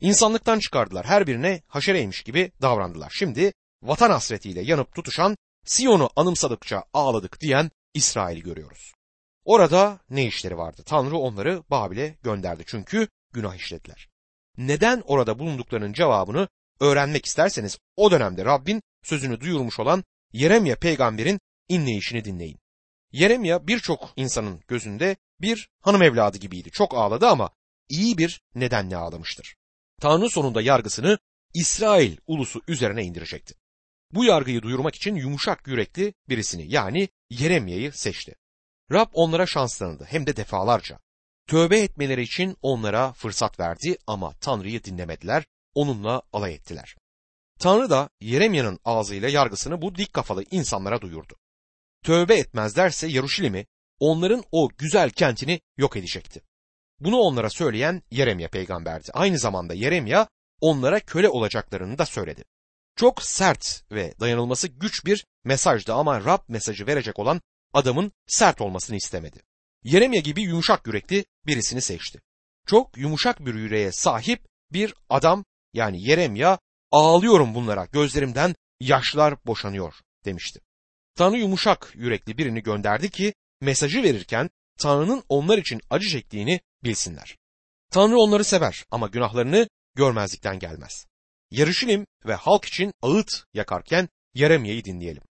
İnsanlıktan 0.00 0.58
çıkardılar. 0.58 1.06
Her 1.06 1.26
birine 1.26 1.62
haşereymiş 1.66 2.22
gibi 2.22 2.52
davrandılar. 2.62 3.12
Şimdi 3.18 3.52
vatan 3.82 4.10
hasretiyle 4.10 4.62
yanıp 4.62 4.94
tutuşan, 4.94 5.36
Siyon'u 5.64 6.10
anımsadıkça 6.16 6.84
ağladık 6.92 7.40
diyen 7.40 7.70
İsrail'i 7.94 8.42
görüyoruz. 8.42 8.92
Orada 9.44 10.00
ne 10.10 10.26
işleri 10.26 10.56
vardı? 10.56 10.82
Tanrı 10.86 11.16
onları 11.16 11.62
Babil'e 11.70 12.16
gönderdi 12.22 12.62
çünkü 12.66 13.08
günah 13.32 13.54
işlediler. 13.54 14.08
Neden 14.56 15.02
orada 15.06 15.38
bulunduklarının 15.38 15.92
cevabını 15.92 16.48
öğrenmek 16.80 17.26
isterseniz 17.26 17.78
o 17.96 18.10
dönemde 18.10 18.44
Rabbin 18.44 18.82
sözünü 19.02 19.40
duyurmuş 19.40 19.80
olan 19.80 20.04
Yeremya 20.32 20.76
peygamberin 20.76 21.40
inleyişini 21.68 22.24
dinleyin. 22.24 22.58
Yeremya 23.12 23.66
birçok 23.66 24.12
insanın 24.16 24.60
gözünde 24.68 25.16
bir 25.40 25.68
hanım 25.80 26.02
evladı 26.02 26.38
gibiydi. 26.38 26.70
Çok 26.70 26.94
ağladı 26.94 27.26
ama 27.26 27.50
iyi 27.88 28.18
bir 28.18 28.42
nedenle 28.54 28.96
ağlamıştır. 28.96 29.56
Tanrı 30.00 30.30
sonunda 30.30 30.62
yargısını 30.62 31.18
İsrail 31.54 32.16
ulusu 32.26 32.60
üzerine 32.68 33.04
indirecekti. 33.04 33.54
Bu 34.12 34.24
yargıyı 34.24 34.62
duyurmak 34.62 34.94
için 34.94 35.14
yumuşak 35.14 35.66
yürekli 35.66 36.14
birisini 36.28 36.72
yani 36.72 37.08
Yeremya'yı 37.30 37.92
seçti. 37.92 38.34
Rab 38.92 39.08
onlara 39.12 39.46
şans 39.46 39.78
tanıdı 39.78 40.04
hem 40.04 40.26
de 40.26 40.36
defalarca. 40.36 40.98
Tövbe 41.46 41.80
etmeleri 41.80 42.22
için 42.22 42.56
onlara 42.62 43.12
fırsat 43.12 43.60
verdi 43.60 43.96
ama 44.06 44.32
Tanrı'yı 44.40 44.84
dinlemediler, 44.84 45.44
onunla 45.74 46.22
alay 46.32 46.54
ettiler. 46.54 46.96
Tanrı 47.58 47.90
da 47.90 48.08
Yeremya'nın 48.20 48.78
ağzıyla 48.84 49.28
yargısını 49.28 49.82
bu 49.82 49.94
dik 49.94 50.12
kafalı 50.12 50.44
insanlara 50.50 51.00
duyurdu. 51.00 51.36
Tövbe 52.04 52.34
etmezlerse 52.34 53.06
Yaruşilim'i, 53.06 53.66
onların 53.98 54.44
o 54.52 54.68
güzel 54.78 55.10
kentini 55.10 55.60
yok 55.76 55.96
edecekti. 55.96 56.42
Bunu 57.00 57.16
onlara 57.16 57.50
söyleyen 57.50 58.02
Yeremya 58.10 58.48
peygamberdi. 58.48 59.10
Aynı 59.12 59.38
zamanda 59.38 59.74
Yeremya 59.74 60.28
onlara 60.60 61.00
köle 61.00 61.28
olacaklarını 61.28 61.98
da 61.98 62.06
söyledi. 62.06 62.44
Çok 62.96 63.22
sert 63.22 63.84
ve 63.92 64.14
dayanılması 64.20 64.68
güç 64.68 65.06
bir 65.06 65.26
mesajdı 65.44 65.94
ama 65.94 66.24
Rab 66.24 66.40
mesajı 66.48 66.86
verecek 66.86 67.18
olan 67.18 67.40
adamın 67.72 68.12
sert 68.26 68.60
olmasını 68.60 68.96
istemedi. 68.96 69.42
Yeremya 69.84 70.20
gibi 70.20 70.42
yumuşak 70.42 70.86
yürekli 70.86 71.24
birisini 71.46 71.80
seçti. 71.80 72.20
Çok 72.66 72.96
yumuşak 72.96 73.46
bir 73.46 73.54
yüreğe 73.54 73.92
sahip 73.92 74.46
bir 74.72 74.94
adam 75.08 75.44
yani 75.74 76.08
Yeremya 76.08 76.58
ağlıyorum 76.90 77.54
bunlara 77.54 77.84
gözlerimden 77.84 78.54
yaşlar 78.80 79.46
boşanıyor 79.46 79.94
demişti. 80.24 80.60
Tanrı 81.14 81.38
yumuşak 81.38 81.92
yürekli 81.94 82.38
birini 82.38 82.62
gönderdi 82.62 83.10
ki 83.10 83.34
mesajı 83.60 84.02
verirken 84.02 84.50
Tanrı'nın 84.78 85.22
onlar 85.28 85.58
için 85.58 85.80
acı 85.90 86.08
çektiğini 86.08 86.60
bilsinler. 86.84 87.36
Tanrı 87.90 88.16
onları 88.18 88.44
sever 88.44 88.84
ama 88.90 89.06
günahlarını 89.06 89.68
görmezlikten 89.94 90.58
gelmez. 90.58 91.06
Yarışilim 91.50 92.06
ve 92.26 92.34
halk 92.34 92.64
için 92.64 92.92
ağıt 93.02 93.44
yakarken 93.54 94.08
Yeremya'yı 94.34 94.84
dinleyelim. 94.84 95.22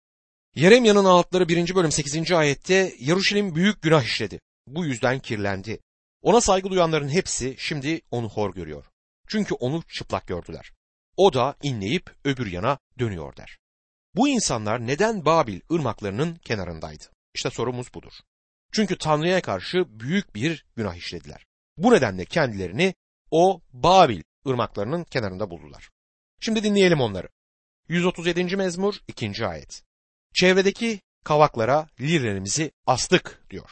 Yeremya'nın 0.55 1.05
ağıtları 1.05 1.47
1. 1.47 1.75
bölüm 1.75 1.91
8. 1.91 2.31
ayette 2.31 2.95
Yaruşilim 2.99 3.55
büyük 3.55 3.81
günah 3.81 4.03
işledi. 4.03 4.39
Bu 4.67 4.85
yüzden 4.85 5.19
kirlendi. 5.19 5.79
Ona 6.21 6.41
saygı 6.41 6.69
duyanların 6.69 7.09
hepsi 7.09 7.55
şimdi 7.57 8.01
onu 8.11 8.29
hor 8.29 8.53
görüyor. 8.53 8.85
Çünkü 9.27 9.53
onu 9.53 9.83
çıplak 9.83 10.27
gördüler. 10.27 10.71
O 11.17 11.33
da 11.33 11.55
inleyip 11.63 12.11
öbür 12.25 12.51
yana 12.51 12.77
dönüyor 12.99 13.35
der. 13.35 13.57
Bu 14.15 14.27
insanlar 14.27 14.87
neden 14.87 15.25
Babil 15.25 15.59
ırmaklarının 15.71 16.35
kenarındaydı? 16.35 17.03
İşte 17.33 17.49
sorumuz 17.49 17.93
budur. 17.93 18.13
Çünkü 18.71 18.97
Tanrı'ya 18.97 19.41
karşı 19.41 19.99
büyük 19.99 20.35
bir 20.35 20.65
günah 20.75 20.95
işlediler. 20.95 21.45
Bu 21.77 21.93
nedenle 21.93 22.25
kendilerini 22.25 22.93
o 23.31 23.61
Babil 23.73 24.21
ırmaklarının 24.47 25.03
kenarında 25.03 25.49
buldular. 25.49 25.89
Şimdi 26.39 26.63
dinleyelim 26.63 27.01
onları. 27.01 27.29
137. 27.87 28.55
mezmur 28.55 28.95
2. 29.07 29.47
ayet. 29.47 29.88
Çevredeki 30.33 31.01
kavaklara 31.23 31.87
lirlerimizi 32.01 32.71
astık 32.85 33.43
diyor. 33.49 33.71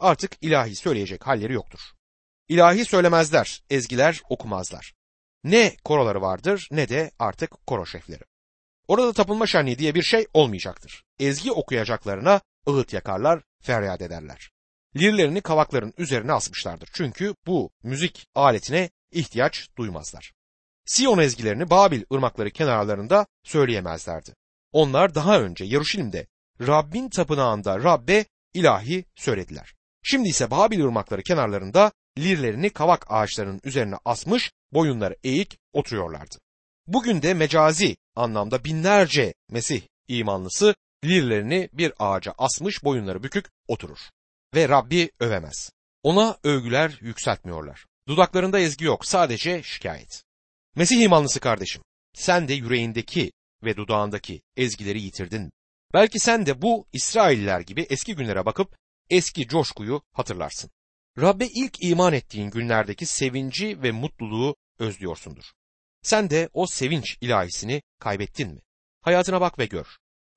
Artık 0.00 0.32
ilahi 0.40 0.76
söyleyecek 0.76 1.26
halleri 1.26 1.52
yoktur. 1.52 1.80
İlahi 2.48 2.84
söylemezler, 2.84 3.62
ezgiler 3.70 4.20
okumazlar. 4.28 4.94
Ne 5.44 5.76
koroları 5.84 6.20
vardır 6.22 6.68
ne 6.70 6.88
de 6.88 7.10
artık 7.18 7.66
koro 7.66 7.86
şefleri. 7.86 8.22
Orada 8.88 9.12
tapınma 9.12 9.46
şenliği 9.46 9.78
diye 9.78 9.94
bir 9.94 10.02
şey 10.02 10.26
olmayacaktır. 10.34 11.04
Ezgi 11.18 11.52
okuyacaklarına 11.52 12.40
ığıt 12.68 12.92
yakarlar, 12.92 13.42
feryat 13.62 14.02
ederler. 14.02 14.50
Lirlerini 14.96 15.40
kavakların 15.40 15.94
üzerine 15.98 16.32
asmışlardır. 16.32 16.88
Çünkü 16.92 17.34
bu 17.46 17.70
müzik 17.82 18.26
aletine 18.34 18.90
ihtiyaç 19.10 19.68
duymazlar. 19.78 20.32
Siyon 20.86 21.18
ezgilerini 21.18 21.70
Babil 21.70 22.02
ırmakları 22.12 22.50
kenarlarında 22.50 23.26
söyleyemezlerdi. 23.42 24.34
Onlar 24.72 25.14
daha 25.14 25.40
önce 25.40 25.64
Yaruşilim'de 25.64 26.26
Rabbin 26.60 27.08
tapınağında 27.08 27.82
Rabbe 27.82 28.24
ilahi 28.54 29.04
söylediler. 29.16 29.74
Şimdi 30.02 30.28
ise 30.28 30.50
Babil 30.50 30.84
ırmakları 30.84 31.22
kenarlarında 31.22 31.92
lirlerini 32.18 32.70
kavak 32.70 33.06
ağaçlarının 33.08 33.60
üzerine 33.64 33.96
asmış, 34.04 34.52
boyunları 34.72 35.16
eğik 35.24 35.58
oturuyorlardı. 35.72 36.36
Bugün 36.86 37.22
de 37.22 37.34
mecazi 37.34 37.96
anlamda 38.16 38.64
binlerce 38.64 39.34
Mesih 39.50 39.82
imanlısı 40.08 40.74
lirlerini 41.04 41.68
bir 41.72 41.92
ağaca 41.98 42.34
asmış 42.38 42.84
boyunları 42.84 43.22
bükük 43.22 43.46
oturur. 43.68 43.98
Ve 44.54 44.68
Rabbi 44.68 45.10
övemez. 45.20 45.70
Ona 46.02 46.36
övgüler 46.44 46.98
yükseltmiyorlar. 47.00 47.86
Dudaklarında 48.08 48.58
ezgi 48.60 48.84
yok 48.84 49.06
sadece 49.06 49.62
şikayet. 49.62 50.22
Mesih 50.76 51.00
imanlısı 51.00 51.40
kardeşim 51.40 51.82
sen 52.14 52.48
de 52.48 52.54
yüreğindeki 52.54 53.32
ve 53.64 53.76
dudağındaki 53.76 54.42
ezgileri 54.56 55.02
yitirdin. 55.02 55.52
Belki 55.94 56.18
sen 56.18 56.46
de 56.46 56.62
bu 56.62 56.86
İsrailliler 56.92 57.60
gibi 57.60 57.86
eski 57.90 58.16
günlere 58.16 58.46
bakıp 58.46 58.76
eski 59.10 59.48
coşkuyu 59.48 60.02
hatırlarsın. 60.12 60.70
Rabbe 61.20 61.46
ilk 61.46 61.84
iman 61.84 62.12
ettiğin 62.12 62.50
günlerdeki 62.50 63.06
sevinci 63.06 63.82
ve 63.82 63.92
mutluluğu 63.92 64.56
özlüyorsundur. 64.78 65.44
Sen 66.02 66.30
de 66.30 66.48
o 66.52 66.66
sevinç 66.66 67.18
ilahisini 67.20 67.82
kaybettin 67.98 68.48
mi? 68.48 68.60
Hayatına 69.02 69.40
bak 69.40 69.58
ve 69.58 69.66
gör. 69.66 69.86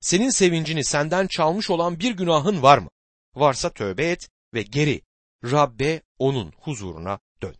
Senin 0.00 0.30
sevincini 0.30 0.84
senden 0.84 1.26
çalmış 1.26 1.70
olan 1.70 2.00
bir 2.00 2.10
günahın 2.10 2.62
var 2.62 2.78
mı? 2.78 2.90
Varsa 3.34 3.70
tövbe 3.70 4.10
et 4.10 4.28
ve 4.54 4.62
geri 4.62 5.02
Rabbe 5.44 6.02
onun 6.18 6.52
huzuruna 6.56 7.18
dön. 7.42 7.56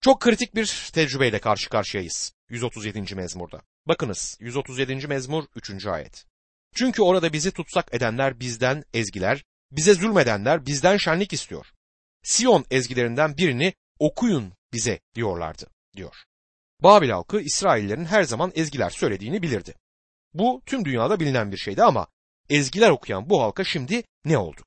Çok 0.00 0.20
kritik 0.20 0.54
bir 0.54 0.90
tecrübeyle 0.92 1.38
karşı 1.38 1.70
karşıyayız 1.70 2.32
137. 2.48 3.14
mezmurda. 3.14 3.62
Bakınız 3.88 4.36
137. 4.40 5.06
mezmur 5.06 5.44
3. 5.56 5.86
ayet. 5.86 6.26
Çünkü 6.74 7.02
orada 7.02 7.32
bizi 7.32 7.50
tutsak 7.50 7.94
edenler 7.94 8.40
bizden 8.40 8.84
ezgiler, 8.94 9.44
bize 9.70 9.94
zulmedenler 9.94 10.66
bizden 10.66 10.96
şenlik 10.96 11.32
istiyor. 11.32 11.66
Siyon 12.22 12.64
ezgilerinden 12.70 13.36
birini 13.36 13.74
okuyun 13.98 14.52
bize 14.72 15.00
diyorlardı, 15.14 15.66
diyor. 15.96 16.16
Babil 16.82 17.10
halkı 17.10 17.40
İsraillerin 17.40 18.04
her 18.04 18.22
zaman 18.22 18.52
ezgiler 18.54 18.90
söylediğini 18.90 19.42
bilirdi. 19.42 19.74
Bu 20.34 20.62
tüm 20.66 20.84
dünyada 20.84 21.20
bilinen 21.20 21.52
bir 21.52 21.56
şeydi 21.56 21.82
ama 21.82 22.06
ezgiler 22.48 22.90
okuyan 22.90 23.30
bu 23.30 23.42
halka 23.42 23.64
şimdi 23.64 24.02
ne 24.24 24.38
oldu? 24.38 24.60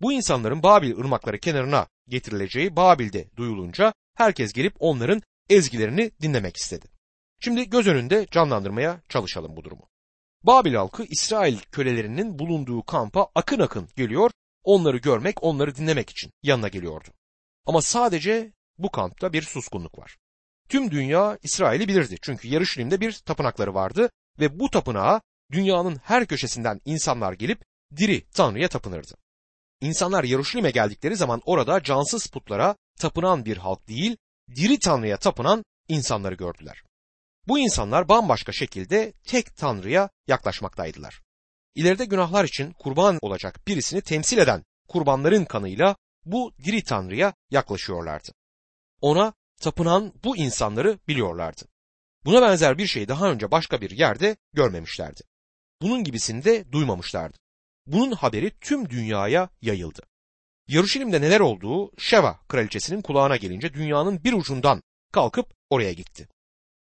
Bu 0.00 0.12
insanların 0.12 0.62
Babil 0.62 0.98
ırmakları 0.98 1.38
kenarına 1.38 1.86
getirileceği 2.08 2.76
Babil'de 2.76 3.28
duyulunca 3.36 3.94
herkes 4.16 4.52
gelip 4.52 4.74
onların 4.78 5.22
ezgilerini 5.48 6.10
dinlemek 6.22 6.56
istedi. 6.56 6.99
Şimdi 7.40 7.70
göz 7.70 7.86
önünde 7.86 8.26
canlandırmaya 8.30 9.00
çalışalım 9.08 9.56
bu 9.56 9.64
durumu. 9.64 9.88
Babil 10.42 10.74
halkı 10.74 11.04
İsrail 11.04 11.58
kölelerinin 11.58 12.38
bulunduğu 12.38 12.82
kampa 12.82 13.28
akın 13.34 13.60
akın 13.60 13.88
geliyor, 13.96 14.30
onları 14.64 14.96
görmek, 14.96 15.42
onları 15.42 15.76
dinlemek 15.76 16.10
için 16.10 16.30
yanına 16.42 16.68
geliyordu. 16.68 17.08
Ama 17.66 17.82
sadece 17.82 18.52
bu 18.78 18.90
kampta 18.90 19.32
bir 19.32 19.42
suskunluk 19.42 19.98
var. 19.98 20.16
Tüm 20.68 20.90
dünya 20.90 21.38
İsrail'i 21.42 21.88
bilirdi 21.88 22.16
çünkü 22.22 22.48
Yarışilim'de 22.48 23.00
bir 23.00 23.12
tapınakları 23.12 23.74
vardı 23.74 24.10
ve 24.40 24.58
bu 24.58 24.70
tapınağa 24.70 25.20
dünyanın 25.52 25.96
her 25.96 26.26
köşesinden 26.26 26.80
insanlar 26.84 27.32
gelip 27.32 27.64
diri 27.96 28.24
Tanrı'ya 28.30 28.68
tapınırdı. 28.68 29.14
İnsanlar 29.80 30.24
Yarışilim'e 30.24 30.70
geldikleri 30.70 31.16
zaman 31.16 31.42
orada 31.44 31.82
cansız 31.82 32.26
putlara 32.26 32.76
tapınan 32.98 33.44
bir 33.44 33.56
halk 33.56 33.88
değil, 33.88 34.16
diri 34.56 34.78
Tanrı'ya 34.78 35.16
tapınan 35.16 35.64
insanları 35.88 36.34
gördüler. 36.34 36.82
Bu 37.50 37.58
insanlar 37.58 38.08
bambaşka 38.08 38.52
şekilde 38.52 39.12
tek 39.12 39.56
Tanrı'ya 39.56 40.10
yaklaşmaktaydılar. 40.26 41.22
İleride 41.74 42.04
günahlar 42.04 42.44
için 42.44 42.72
kurban 42.72 43.18
olacak 43.22 43.66
birisini 43.66 44.02
temsil 44.02 44.38
eden 44.38 44.64
kurbanların 44.88 45.44
kanıyla 45.44 45.96
bu 46.24 46.52
diri 46.64 46.84
Tanrı'ya 46.84 47.34
yaklaşıyorlardı. 47.50 48.32
Ona 49.00 49.32
tapınan 49.60 50.12
bu 50.24 50.36
insanları 50.36 50.98
biliyorlardı. 51.08 51.62
Buna 52.24 52.42
benzer 52.42 52.78
bir 52.78 52.86
şey 52.86 53.08
daha 53.08 53.30
önce 53.30 53.50
başka 53.50 53.80
bir 53.80 53.90
yerde 53.90 54.36
görmemişlerdi. 54.52 55.20
Bunun 55.82 56.04
gibisini 56.04 56.44
de 56.44 56.72
duymamışlardı. 56.72 57.38
Bunun 57.86 58.12
haberi 58.12 58.50
tüm 58.60 58.90
dünyaya 58.90 59.48
yayıldı. 59.62 60.02
Yarışilim'de 60.68 61.20
neler 61.20 61.40
olduğu 61.40 61.92
Şeva 61.98 62.40
kraliçesinin 62.48 63.02
kulağına 63.02 63.36
gelince 63.36 63.74
dünyanın 63.74 64.24
bir 64.24 64.32
ucundan 64.32 64.82
kalkıp 65.12 65.54
oraya 65.70 65.92
gitti. 65.92 66.28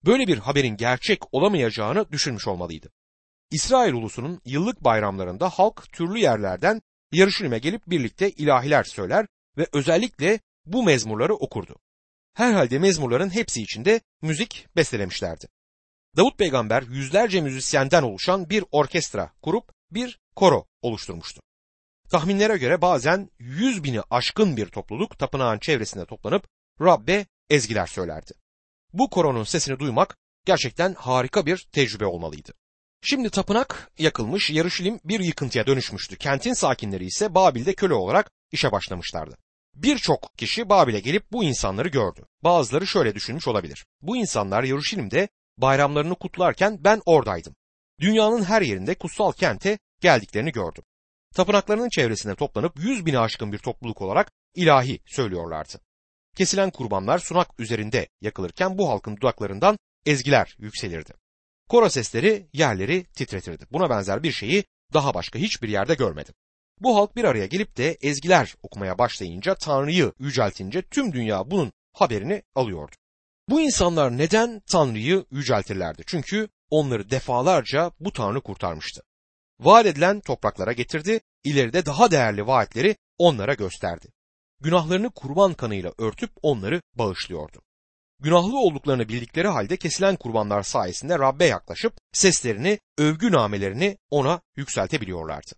Böyle 0.06 0.28
bir 0.28 0.38
haberin 0.38 0.78
gerçek 0.78 1.34
olamayacağını 1.34 2.12
düşünmüş 2.12 2.48
olmalıydı. 2.48 2.92
İsrail 3.52 3.94
ulusunun 3.94 4.42
yıllık 4.46 4.84
bayramlarında 4.84 5.50
halk 5.50 5.92
türlü 5.92 6.20
yerlerden 6.20 6.82
Yarışilim'e 7.12 7.60
gelip 7.60 7.88
birlikte 7.88 8.32
ilahiler 8.32 8.84
söyler 8.84 9.28
ve 9.58 9.68
özellikle 9.74 10.40
bu 10.66 10.84
mezmurları 10.84 11.36
okurdu. 11.36 11.76
Herhalde 12.34 12.80
mezmurların 12.80 13.30
hepsi 13.30 13.62
içinde 13.62 14.02
müzik 14.22 14.68
bestelemişlerdi. 14.76 15.48
Davut 16.18 16.38
peygamber 16.38 16.82
yüzlerce 16.82 17.42
müzisyenden 17.42 18.04
oluşan 18.04 18.50
bir 18.50 18.64
orkestra 18.72 19.32
kurup 19.42 19.74
bir 19.92 20.20
koro 20.36 20.66
oluşturmuştu. 20.82 21.42
Tahminlere 22.10 22.58
göre 22.58 22.82
bazen 22.82 23.30
yüz 23.40 23.84
bini 23.84 24.02
aşkın 24.10 24.58
bir 24.58 24.66
topluluk 24.66 25.20
tapınağın 25.20 25.60
çevresinde 25.60 26.06
toplanıp 26.06 26.48
Rabbe 26.82 27.26
ezgiler 27.50 27.88
söylerdi. 27.88 28.34
Bu 28.94 29.10
koronun 29.10 29.44
sesini 29.44 29.80
duymak 29.80 30.18
gerçekten 30.46 30.94
harika 30.94 31.46
bir 31.46 31.68
tecrübe 31.72 32.06
olmalıydı. 32.06 32.54
Şimdi 33.02 33.30
tapınak 33.30 33.92
yakılmış, 33.98 34.50
Yarışilim 34.50 35.00
bir 35.06 35.20
yıkıntıya 35.20 35.68
dönüşmüştü. 35.68 36.18
Kentin 36.18 36.54
sakinleri 36.54 37.06
ise 37.06 37.36
Babil'de 37.36 37.74
köle 37.74 37.94
olarak 37.94 38.32
işe 38.52 38.72
başlamışlardı. 38.72 39.38
Birçok 39.76 40.38
kişi 40.38 40.70
Babil'e 40.70 41.00
gelip 41.00 41.32
bu 41.32 41.44
insanları 41.44 41.88
gördü. 41.88 42.26
Bazıları 42.44 42.88
şöyle 42.88 43.16
düşünmüş 43.16 43.48
olabilir. 43.48 43.86
Bu 44.02 44.18
insanlar 44.18 44.64
Yarışilim'de 44.64 45.30
bayramlarını 45.58 46.16
kutlarken 46.16 46.84
ben 46.84 47.02
oradaydım. 47.06 47.56
Dünyanın 48.00 48.44
her 48.44 48.62
yerinde 48.62 48.96
kutsal 48.96 49.32
kente 49.32 49.80
geldiklerini 50.02 50.52
gördüm. 50.52 50.84
Tapınaklarının 51.36 51.90
çevresine 51.90 52.36
toplanıp 52.36 52.80
yüz 52.80 53.06
bini 53.06 53.20
aşkın 53.20 53.52
bir 53.52 53.58
topluluk 53.58 54.02
olarak 54.02 54.32
ilahi 54.56 55.00
söylüyorlardı. 55.06 55.80
Kesilen 56.40 56.70
kurbanlar 56.70 57.20
sunak 57.20 57.60
üzerinde 57.60 58.08
yakılırken 58.22 58.78
bu 58.78 58.90
halkın 58.90 59.18
dudaklarından 59.18 59.78
ezgiler 60.06 60.56
yükselirdi. 60.60 61.14
Koro 61.70 61.90
sesleri 61.90 62.50
yerleri 62.54 63.04
titretirdi. 63.04 63.66
Buna 63.72 63.90
benzer 63.90 64.24
bir 64.24 64.32
şeyi 64.32 64.64
daha 64.94 65.14
başka 65.14 65.40
hiçbir 65.40 65.70
yerde 65.70 65.96
görmedim. 65.96 66.34
Bu 66.82 66.96
halk 66.96 67.16
bir 67.16 67.24
araya 67.24 67.46
gelip 67.46 67.78
de 67.78 67.98
ezgiler 68.02 68.56
okumaya 68.64 68.98
başlayınca 68.98 69.56
Tanrı'yı 69.56 70.14
yüceltince 70.20 70.82
tüm 70.82 71.14
dünya 71.14 71.52
bunun 71.52 71.72
haberini 71.94 72.44
alıyordu. 72.56 72.96
Bu 73.50 73.62
insanlar 73.62 74.18
neden 74.18 74.62
Tanrı'yı 74.72 75.26
yüceltirlerdi? 75.32 76.04
Çünkü 76.06 76.50
onları 76.70 77.10
defalarca 77.10 77.92
bu 78.00 78.14
Tanrı 78.14 78.42
kurtarmıştı. 78.42 79.02
Vaat 79.60 79.86
edilen 79.86 80.20
topraklara 80.20 80.72
getirdi, 80.72 81.20
ileride 81.44 81.86
daha 81.86 82.12
değerli 82.12 82.48
vaatleri 82.48 82.96
onlara 83.18 83.54
gösterdi. 83.54 84.08
Günahlarını 84.62 85.12
kurban 85.12 85.54
kanıyla 85.54 85.94
örtüp 85.98 86.32
onları 86.42 86.82
bağışlıyordu. 86.96 87.62
Günahlı 88.20 88.60
olduklarını 88.60 89.10
bildikleri 89.10 89.48
halde 89.48 89.78
kesilen 89.78 90.16
kurbanlar 90.16 90.64
sayesinde 90.64 91.20
Rabbe 91.20 91.46
yaklaşıp 91.46 91.94
seslerini, 92.14 92.80
övgü 92.98 93.32
namelerini 93.32 93.98
ona 94.10 94.42
yükseltebiliyorlardı. 94.56 95.52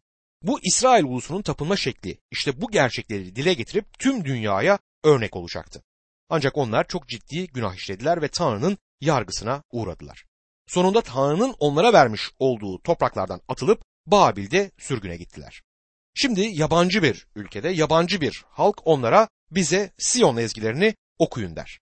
Bu 0.44 0.60
İsrail 0.64 1.04
ulusunun 1.04 1.42
tapınma 1.42 1.76
şekli 1.76 2.18
işte 2.32 2.62
bu 2.62 2.72
gerçekleri 2.72 3.36
dile 3.36 3.54
getirip 3.54 4.00
tüm 4.00 4.26
dünyaya 4.26 4.80
örnek 5.04 5.36
olacaktı. 5.36 5.84
Ancak 6.30 6.58
onlar 6.58 6.88
çok 6.88 7.08
ciddi 7.08 7.48
günah 7.48 7.76
işlediler 7.76 8.22
ve 8.22 8.28
Tanrı'nın 8.28 8.78
yargısına 9.02 9.64
uğradılar. 9.72 10.26
Sonunda 10.68 11.02
Tanrı'nın 11.02 11.56
onlara 11.60 11.94
vermiş 11.94 12.32
olduğu 12.40 12.82
topraklardan 12.82 13.42
atılıp 13.48 13.84
Babil'de 14.06 14.72
sürgüne 14.78 15.18
gittiler. 15.18 15.62
Şimdi 16.13 16.41
yabancı 16.41 17.04
bir 17.04 17.28
ülkede 17.36 17.69
yabancı 17.69 18.21
bir 18.21 18.43
halk 18.47 18.82
onlara 18.86 19.28
bize 19.52 19.91
Siyon 19.97 20.38
ezgilerini 20.38 20.95
okuyun 21.19 21.56
der. 21.56 21.80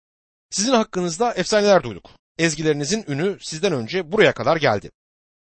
Sizin 0.50 0.72
hakkınızda 0.72 1.34
efsaneler 1.34 1.82
duyduk. 1.82 2.10
Ezgilerinizin 2.38 3.04
ünü 3.08 3.38
sizden 3.40 3.72
önce 3.72 4.12
buraya 4.12 4.34
kadar 4.34 4.56
geldi. 4.56 4.90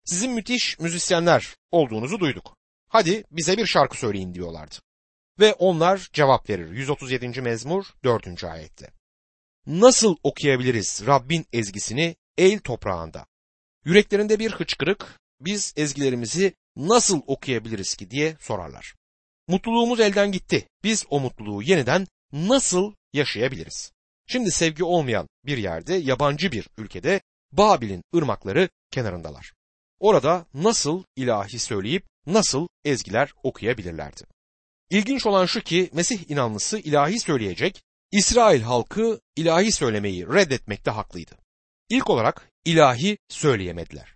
Sizin 0.06 0.32
müthiş 0.32 0.80
müzisyenler 0.80 1.56
olduğunuzu 1.72 2.20
duyduk. 2.20 2.58
Hadi 2.90 3.24
bize 3.32 3.58
bir 3.58 3.66
şarkı 3.66 3.98
söyleyin 3.98 4.34
diyorlardı. 4.34 4.76
Ve 5.40 5.54
onlar 5.54 6.10
cevap 6.14 6.50
verir 6.50 6.72
137. 6.72 7.42
mezmur 7.42 7.86
4. 8.04 8.44
ayette. 8.44 8.92
Nasıl 9.66 10.16
okuyabiliriz 10.24 11.04
Rabbin 11.08 11.46
ezgisini 11.54 12.16
el 12.38 12.60
toprağında? 12.60 13.26
Yüreklerinde 13.86 14.40
bir 14.40 14.52
hıçkırık, 14.52 15.20
biz 15.40 15.74
ezgilerimizi 15.76 16.54
nasıl 16.76 17.22
okuyabiliriz 17.28 17.96
ki 17.96 18.12
diye 18.12 18.38
sorarlar. 18.40 18.96
Mutluluğumuz 19.48 20.00
elden 20.00 20.32
gitti. 20.32 20.68
Biz 20.84 21.06
o 21.10 21.20
mutluluğu 21.20 21.64
yeniden 21.64 22.08
nasıl 22.32 22.94
yaşayabiliriz? 23.14 23.92
Şimdi 24.28 24.52
sevgi 24.52 24.84
olmayan 24.84 25.28
bir 25.46 25.58
yerde, 25.58 25.94
yabancı 25.94 26.52
bir 26.52 26.68
ülkede 26.78 27.22
Babil'in 27.52 28.04
ırmakları 28.16 28.70
kenarındalar. 28.92 29.54
Orada 30.00 30.46
nasıl 30.54 31.04
ilahi 31.16 31.60
söyleyip 31.60 32.06
nasıl 32.26 32.68
ezgiler 32.86 33.34
okuyabilirlerdi? 33.44 34.24
İlginç 34.90 35.26
olan 35.26 35.46
şu 35.46 35.62
ki 35.62 35.90
Mesih 35.94 36.30
inanlısı 36.30 36.80
ilahi 36.80 37.20
söyleyecek, 37.20 37.84
İsrail 38.12 38.62
halkı 38.62 39.20
ilahi 39.36 39.72
söylemeyi 39.72 40.28
reddetmekte 40.28 40.92
haklıydı. 40.92 41.32
İlk 41.90 42.10
olarak 42.10 42.50
ilahi 42.66 43.18
söyleyemediler. 43.30 44.16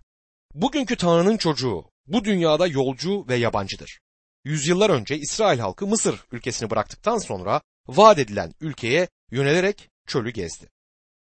Bugünkü 0.54 0.96
Tanrı'nın 0.96 1.36
çocuğu 1.36 1.84
bu 2.08 2.24
dünyada 2.24 2.66
yolcu 2.66 3.28
ve 3.28 3.36
yabancıdır. 3.36 4.00
Yüzyıllar 4.44 4.90
önce 4.90 5.18
İsrail 5.18 5.58
halkı 5.58 5.86
Mısır 5.86 6.24
ülkesini 6.32 6.70
bıraktıktan 6.70 7.18
sonra 7.18 7.60
vaat 7.86 8.18
edilen 8.18 8.54
ülkeye 8.60 9.08
yönelerek 9.30 9.90
çölü 10.06 10.30
gezdi. 10.30 10.68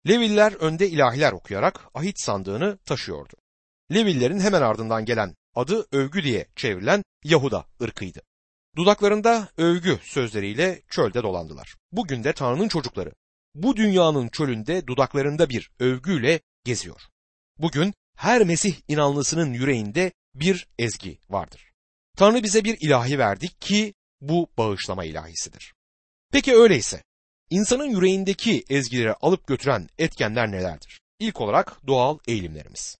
Leviller 0.08 0.52
önde 0.52 0.88
ilahiler 0.88 1.32
okuyarak 1.32 1.80
ahit 1.94 2.20
sandığını 2.20 2.78
taşıyordu. 2.78 3.34
Levillerin 3.94 4.40
hemen 4.40 4.62
ardından 4.62 5.04
gelen 5.04 5.34
adı 5.54 5.86
övgü 5.92 6.22
diye 6.22 6.46
çevrilen 6.56 7.04
Yahuda 7.24 7.66
ırkıydı. 7.82 8.20
Dudaklarında 8.76 9.48
övgü 9.56 9.98
sözleriyle 10.02 10.82
çölde 10.90 11.22
dolandılar. 11.22 11.74
Bugün 11.92 12.24
de 12.24 12.32
Tanrı'nın 12.32 12.68
çocukları 12.68 13.12
bu 13.54 13.76
dünyanın 13.76 14.28
çölünde 14.28 14.86
dudaklarında 14.86 15.48
bir 15.48 15.70
övgüyle 15.80 16.40
geziyor. 16.64 17.00
Bugün 17.58 17.94
her 18.16 18.44
Mesih 18.44 18.74
inanlısının 18.88 19.52
yüreğinde 19.52 20.12
bir 20.34 20.68
ezgi 20.78 21.18
vardır. 21.30 21.72
Tanrı 22.16 22.42
bize 22.42 22.64
bir 22.64 22.76
ilahi 22.80 23.18
verdik 23.18 23.60
ki 23.60 23.94
bu 24.20 24.48
bağışlama 24.58 25.04
ilahisidir. 25.04 25.74
Peki 26.32 26.54
öyleyse 26.54 27.02
insanın 27.50 27.84
yüreğindeki 27.84 28.64
ezgileri 28.68 29.14
alıp 29.14 29.46
götüren 29.46 29.88
etkenler 29.98 30.50
nelerdir? 30.50 31.00
İlk 31.18 31.40
olarak 31.40 31.86
doğal 31.86 32.18
eğilimlerimiz. 32.26 32.96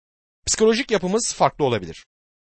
Psikolojik 0.47 0.91
yapımız 0.91 1.35
farklı 1.35 1.65
olabilir. 1.65 2.07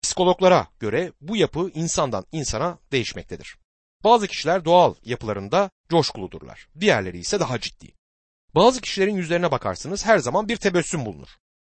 Psikologlara 0.04 0.67
göre 0.80 1.12
bu 1.22 1.36
yapı 1.36 1.72
insandan 1.74 2.26
insana 2.32 2.80
değişmektedir. 2.91 3.58
Bazı 4.04 4.28
kişiler 4.28 4.65
doğal 4.65 4.96
yapılarında 5.04 5.70
coşkuludurlar. 5.89 6.67
Diğerleri 6.80 7.20
ise 7.20 7.39
daha 7.39 7.60
ciddi. 7.60 7.94
Bazı 8.56 8.82
kişilerin 8.82 9.15
yüzlerine 9.15 9.52
bakarsınız 9.52 10.06
her 10.06 10.17
zaman 10.17 10.50
bir 10.50 10.58
tebessüm 10.58 11.06
bulunur. 11.06 11.30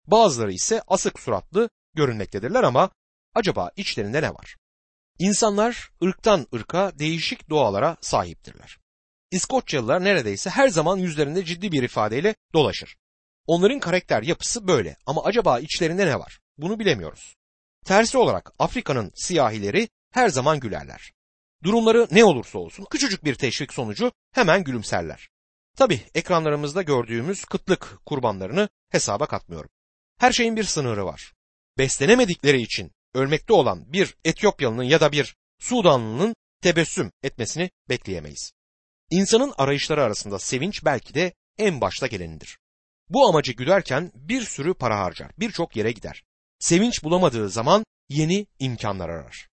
Bazıları 0.07 0.53
ise 0.53 0.83
asık 0.89 1.21
suratlı 1.21 1.71
görünmektedirler 1.95 2.63
ama 2.63 2.91
acaba 3.35 3.71
içlerinde 3.77 4.23
ne 4.23 4.31
var? 4.31 4.57
İnsanlar 5.19 5.91
ırktan 6.05 6.47
ırka 6.55 6.93
değişik 6.99 7.51
doğalara 7.51 7.97
sahiptirler. 8.01 8.79
İskoçyalılar 9.31 10.05
neredeyse 10.05 10.51
her 10.51 10.69
zaman 10.69 10.97
yüzlerinde 10.97 11.45
ciddi 11.45 11.73
bir 11.73 11.83
ifadeyle 11.83 12.35
dolaşır. 12.55 12.97
Onların 13.47 13.81
karakter 13.81 14.23
yapısı 14.23 14.69
böyle 14.69 14.97
ama 15.07 15.25
acaba 15.25 15.61
içlerinde 15.61 16.07
ne 16.07 16.19
var? 16.19 16.41
Bunu 16.59 16.79
bilemiyoruz. 16.79 17.37
Tersi 17.85 18.19
olarak 18.19 18.53
Afrika'nın 18.59 19.13
siyahileri 19.15 19.89
her 20.11 20.29
zaman 20.29 20.61
gülerler. 20.61 21.13
Durumları 21.65 22.09
ne 22.11 22.25
olursa 22.25 22.59
olsun 22.59 22.87
küçücük 22.91 23.25
bir 23.25 23.35
teşvik 23.35 23.73
sonucu 23.73 24.13
hemen 24.33 24.65
gülümserler. 24.65 25.29
Tabi 25.77 26.01
ekranlarımızda 26.15 26.83
gördüğümüz 26.83 27.45
kıtlık 27.45 27.99
kurbanlarını 28.07 28.69
hesaba 28.89 29.27
katmıyorum. 29.27 29.71
Her 30.19 30.33
şeyin 30.33 30.57
bir 30.57 30.65
sınırı 30.65 31.05
var. 31.05 31.33
Beslenemedikleri 31.83 32.63
için 32.63 32.93
ölmekte 33.15 33.53
olan 33.53 33.93
bir 33.93 34.15
Etiyopyalı'nın 34.25 34.83
ya 34.83 35.01
da 35.01 35.13
bir 35.13 35.37
Sudanlı'nın 35.59 36.35
tebessüm 36.61 37.13
etmesini 37.23 37.71
bekleyemeyiz. 37.89 38.53
İnsanın 39.11 39.53
arayışları 39.59 40.03
arasında 40.03 40.39
sevinç 40.39 40.85
belki 40.85 41.15
de 41.15 41.35
en 41.59 41.81
başta 41.81 42.07
gelenidir. 42.07 42.59
Bu 43.09 43.29
amacı 43.29 43.53
güderken 43.53 44.13
bir 44.15 44.43
sürü 44.43 44.75
para 44.75 44.99
harcar, 44.99 45.31
birçok 45.39 45.77
yere 45.77 45.93
gider. 45.93 46.25
Sevinç 46.59 47.05
bulamadığı 47.05 47.49
zaman 47.49 47.85
yeni 48.09 48.47
imkanlar 48.59 49.09
arar. 49.09 49.49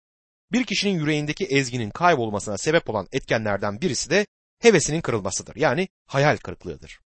Bir 0.53 0.65
kişinin 0.65 0.99
yüreğindeki 1.01 1.45
ezginin 1.45 1.91
kaybolmasına 1.91 2.59
sebep 2.59 2.91
olan 2.91 3.09
etkenlerden 3.13 3.81
birisi 3.81 4.11
de 4.11 4.27
hevesinin 4.61 5.01
kırılmasıdır. 5.01 5.57
Yani 5.57 5.89
hayal 6.07 6.37
kırıklığıdır. 6.37 7.01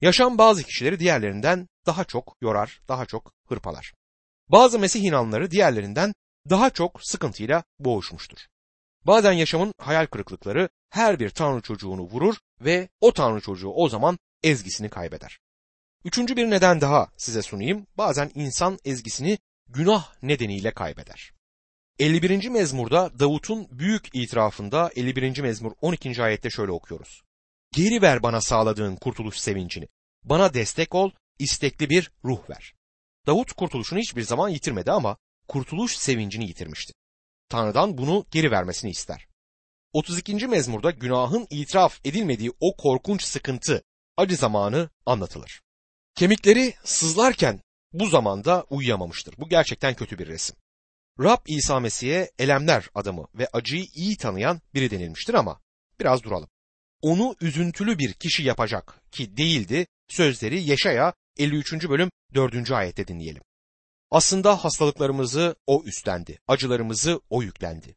Yaşam 0.00 0.38
bazı 0.38 0.62
kişileri 0.62 0.98
diğerlerinden 0.98 1.68
daha 1.86 2.04
çok 2.04 2.36
yorar, 2.40 2.80
daha 2.88 3.06
çok 3.06 3.32
hırpalar. 3.48 3.92
Bazı 4.48 4.78
Mesih 4.78 5.02
inanları 5.02 5.50
diğerlerinden 5.50 6.14
daha 6.50 6.70
çok 6.70 7.00
sıkıntıyla 7.02 7.64
boğuşmuştur. 7.78 8.38
Bazen 9.06 9.32
yaşamın 9.32 9.74
hayal 9.78 10.06
kırıklıkları 10.06 10.68
her 10.90 11.20
bir 11.20 11.30
tanrı 11.30 11.60
çocuğunu 11.60 12.02
vurur 12.02 12.36
ve 12.60 12.88
o 13.00 13.12
tanrı 13.12 13.40
çocuğu 13.40 13.68
o 13.68 13.88
zaman 13.88 14.18
ezgisini 14.42 14.88
kaybeder. 14.88 15.38
Üçüncü 16.04 16.36
bir 16.36 16.50
neden 16.50 16.80
daha 16.80 17.08
size 17.16 17.42
sunayım. 17.42 17.86
Bazen 17.98 18.30
insan 18.34 18.78
ezgisini 18.84 19.38
günah 19.68 20.22
nedeniyle 20.22 20.74
kaybeder. 20.74 21.32
51. 21.98 22.48
mezmurda 22.48 23.18
Davut'un 23.18 23.68
büyük 23.70 24.14
itirafında 24.14 24.90
51. 24.96 25.40
mezmur 25.40 25.72
12. 25.80 26.22
ayette 26.22 26.50
şöyle 26.50 26.72
okuyoruz. 26.72 27.22
Geri 27.72 28.02
ver 28.02 28.22
bana 28.22 28.40
sağladığın 28.40 28.96
kurtuluş 28.96 29.36
sevincini. 29.36 29.88
Bana 30.24 30.54
destek 30.54 30.94
ol, 30.94 31.10
istekli 31.38 31.90
bir 31.90 32.10
ruh 32.24 32.50
ver. 32.50 32.74
Davut 33.26 33.52
kurtuluşunu 33.52 33.98
hiçbir 33.98 34.22
zaman 34.22 34.48
yitirmedi 34.48 34.90
ama 34.90 35.16
kurtuluş 35.48 35.96
sevincini 35.96 36.46
yitirmişti. 36.46 36.92
Tanrı'dan 37.48 37.98
bunu 37.98 38.26
geri 38.30 38.50
vermesini 38.50 38.90
ister. 38.90 39.26
32. 39.92 40.46
mezmurda 40.46 40.90
günahın 40.90 41.46
itiraf 41.50 42.00
edilmediği 42.04 42.52
o 42.60 42.76
korkunç 42.76 43.22
sıkıntı, 43.22 43.82
acı 44.16 44.36
zamanı 44.36 44.90
anlatılır. 45.06 45.62
Kemikleri 46.14 46.74
sızlarken 46.84 47.60
bu 47.92 48.06
zamanda 48.06 48.66
uyuyamamıştır. 48.70 49.34
Bu 49.38 49.48
gerçekten 49.48 49.94
kötü 49.94 50.18
bir 50.18 50.26
resim. 50.26 50.56
Rab 51.20 51.46
İsa 51.46 51.80
Mesih'e 51.80 52.30
elemler 52.38 52.88
adamı 52.94 53.26
ve 53.34 53.48
acıyı 53.52 53.86
iyi 53.94 54.16
tanıyan 54.16 54.60
biri 54.74 54.90
denilmiştir 54.90 55.34
ama 55.34 55.60
biraz 56.00 56.22
duralım. 56.22 56.48
Onu 57.02 57.36
üzüntülü 57.40 57.98
bir 57.98 58.12
kişi 58.12 58.42
yapacak 58.42 59.00
ki 59.12 59.36
değildi 59.36 59.86
sözleri 60.08 60.62
Yeşaya 60.62 61.12
53. 61.36 61.88
bölüm 61.88 62.10
4. 62.34 62.70
ayette 62.70 63.08
dinleyelim. 63.08 63.42
Aslında 64.10 64.64
hastalıklarımızı 64.64 65.56
o 65.66 65.82
üstlendi, 65.84 66.38
acılarımızı 66.48 67.20
o 67.30 67.42
yüklendi. 67.42 67.96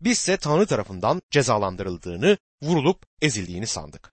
Bizse 0.00 0.36
Tanrı 0.36 0.66
tarafından 0.66 1.22
cezalandırıldığını, 1.30 2.38
vurulup 2.62 3.06
ezildiğini 3.22 3.66
sandık. 3.66 4.12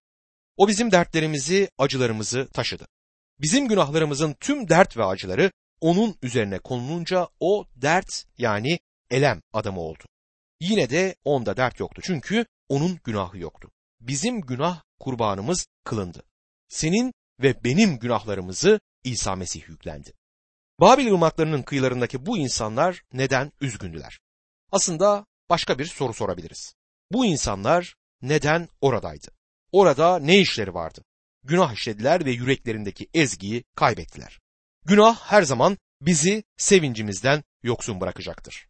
O 0.57 0.67
bizim 0.67 0.91
dertlerimizi, 0.91 1.69
acılarımızı 1.77 2.47
taşıdı. 2.53 2.87
Bizim 3.39 3.67
günahlarımızın 3.67 4.35
tüm 4.39 4.69
dert 4.69 4.97
ve 4.97 5.05
acıları 5.05 5.51
onun 5.81 6.15
üzerine 6.21 6.59
konulunca 6.59 7.27
o 7.39 7.65
dert 7.75 8.25
yani 8.37 8.79
elem 9.09 9.41
adamı 9.53 9.79
oldu. 9.79 10.03
Yine 10.59 10.89
de 10.89 11.15
onda 11.23 11.57
dert 11.57 11.79
yoktu 11.79 12.01
çünkü 12.05 12.45
onun 12.69 12.99
günahı 13.03 13.37
yoktu. 13.37 13.71
Bizim 14.01 14.41
günah 14.41 14.81
kurbanımız 14.99 15.67
kılındı. 15.83 16.23
Senin 16.69 17.13
ve 17.39 17.63
benim 17.63 17.99
günahlarımızı 17.99 18.79
İsa 19.03 19.35
Mesih 19.35 19.69
yüklendi. 19.69 20.13
Babil 20.79 21.07
ırmaklarının 21.07 21.63
kıyılarındaki 21.63 22.25
bu 22.25 22.37
insanlar 22.37 23.03
neden 23.13 23.51
üzgündüler? 23.61 24.19
Aslında 24.71 25.25
başka 25.49 25.79
bir 25.79 25.85
soru 25.85 26.13
sorabiliriz. 26.13 26.75
Bu 27.11 27.25
insanlar 27.25 27.95
neden 28.21 28.69
oradaydı? 28.81 29.27
Orada 29.71 30.19
ne 30.19 30.39
işleri 30.39 30.73
vardı? 30.73 31.03
Günah 31.43 31.73
işlediler 31.73 32.25
ve 32.25 32.31
yüreklerindeki 32.31 33.07
ezgiyi 33.13 33.63
kaybettiler. 33.75 34.39
Günah 34.85 35.19
her 35.31 35.43
zaman 35.43 35.77
bizi 36.01 36.43
sevincimizden 36.57 37.43
yoksun 37.63 38.01
bırakacaktır. 38.01 38.67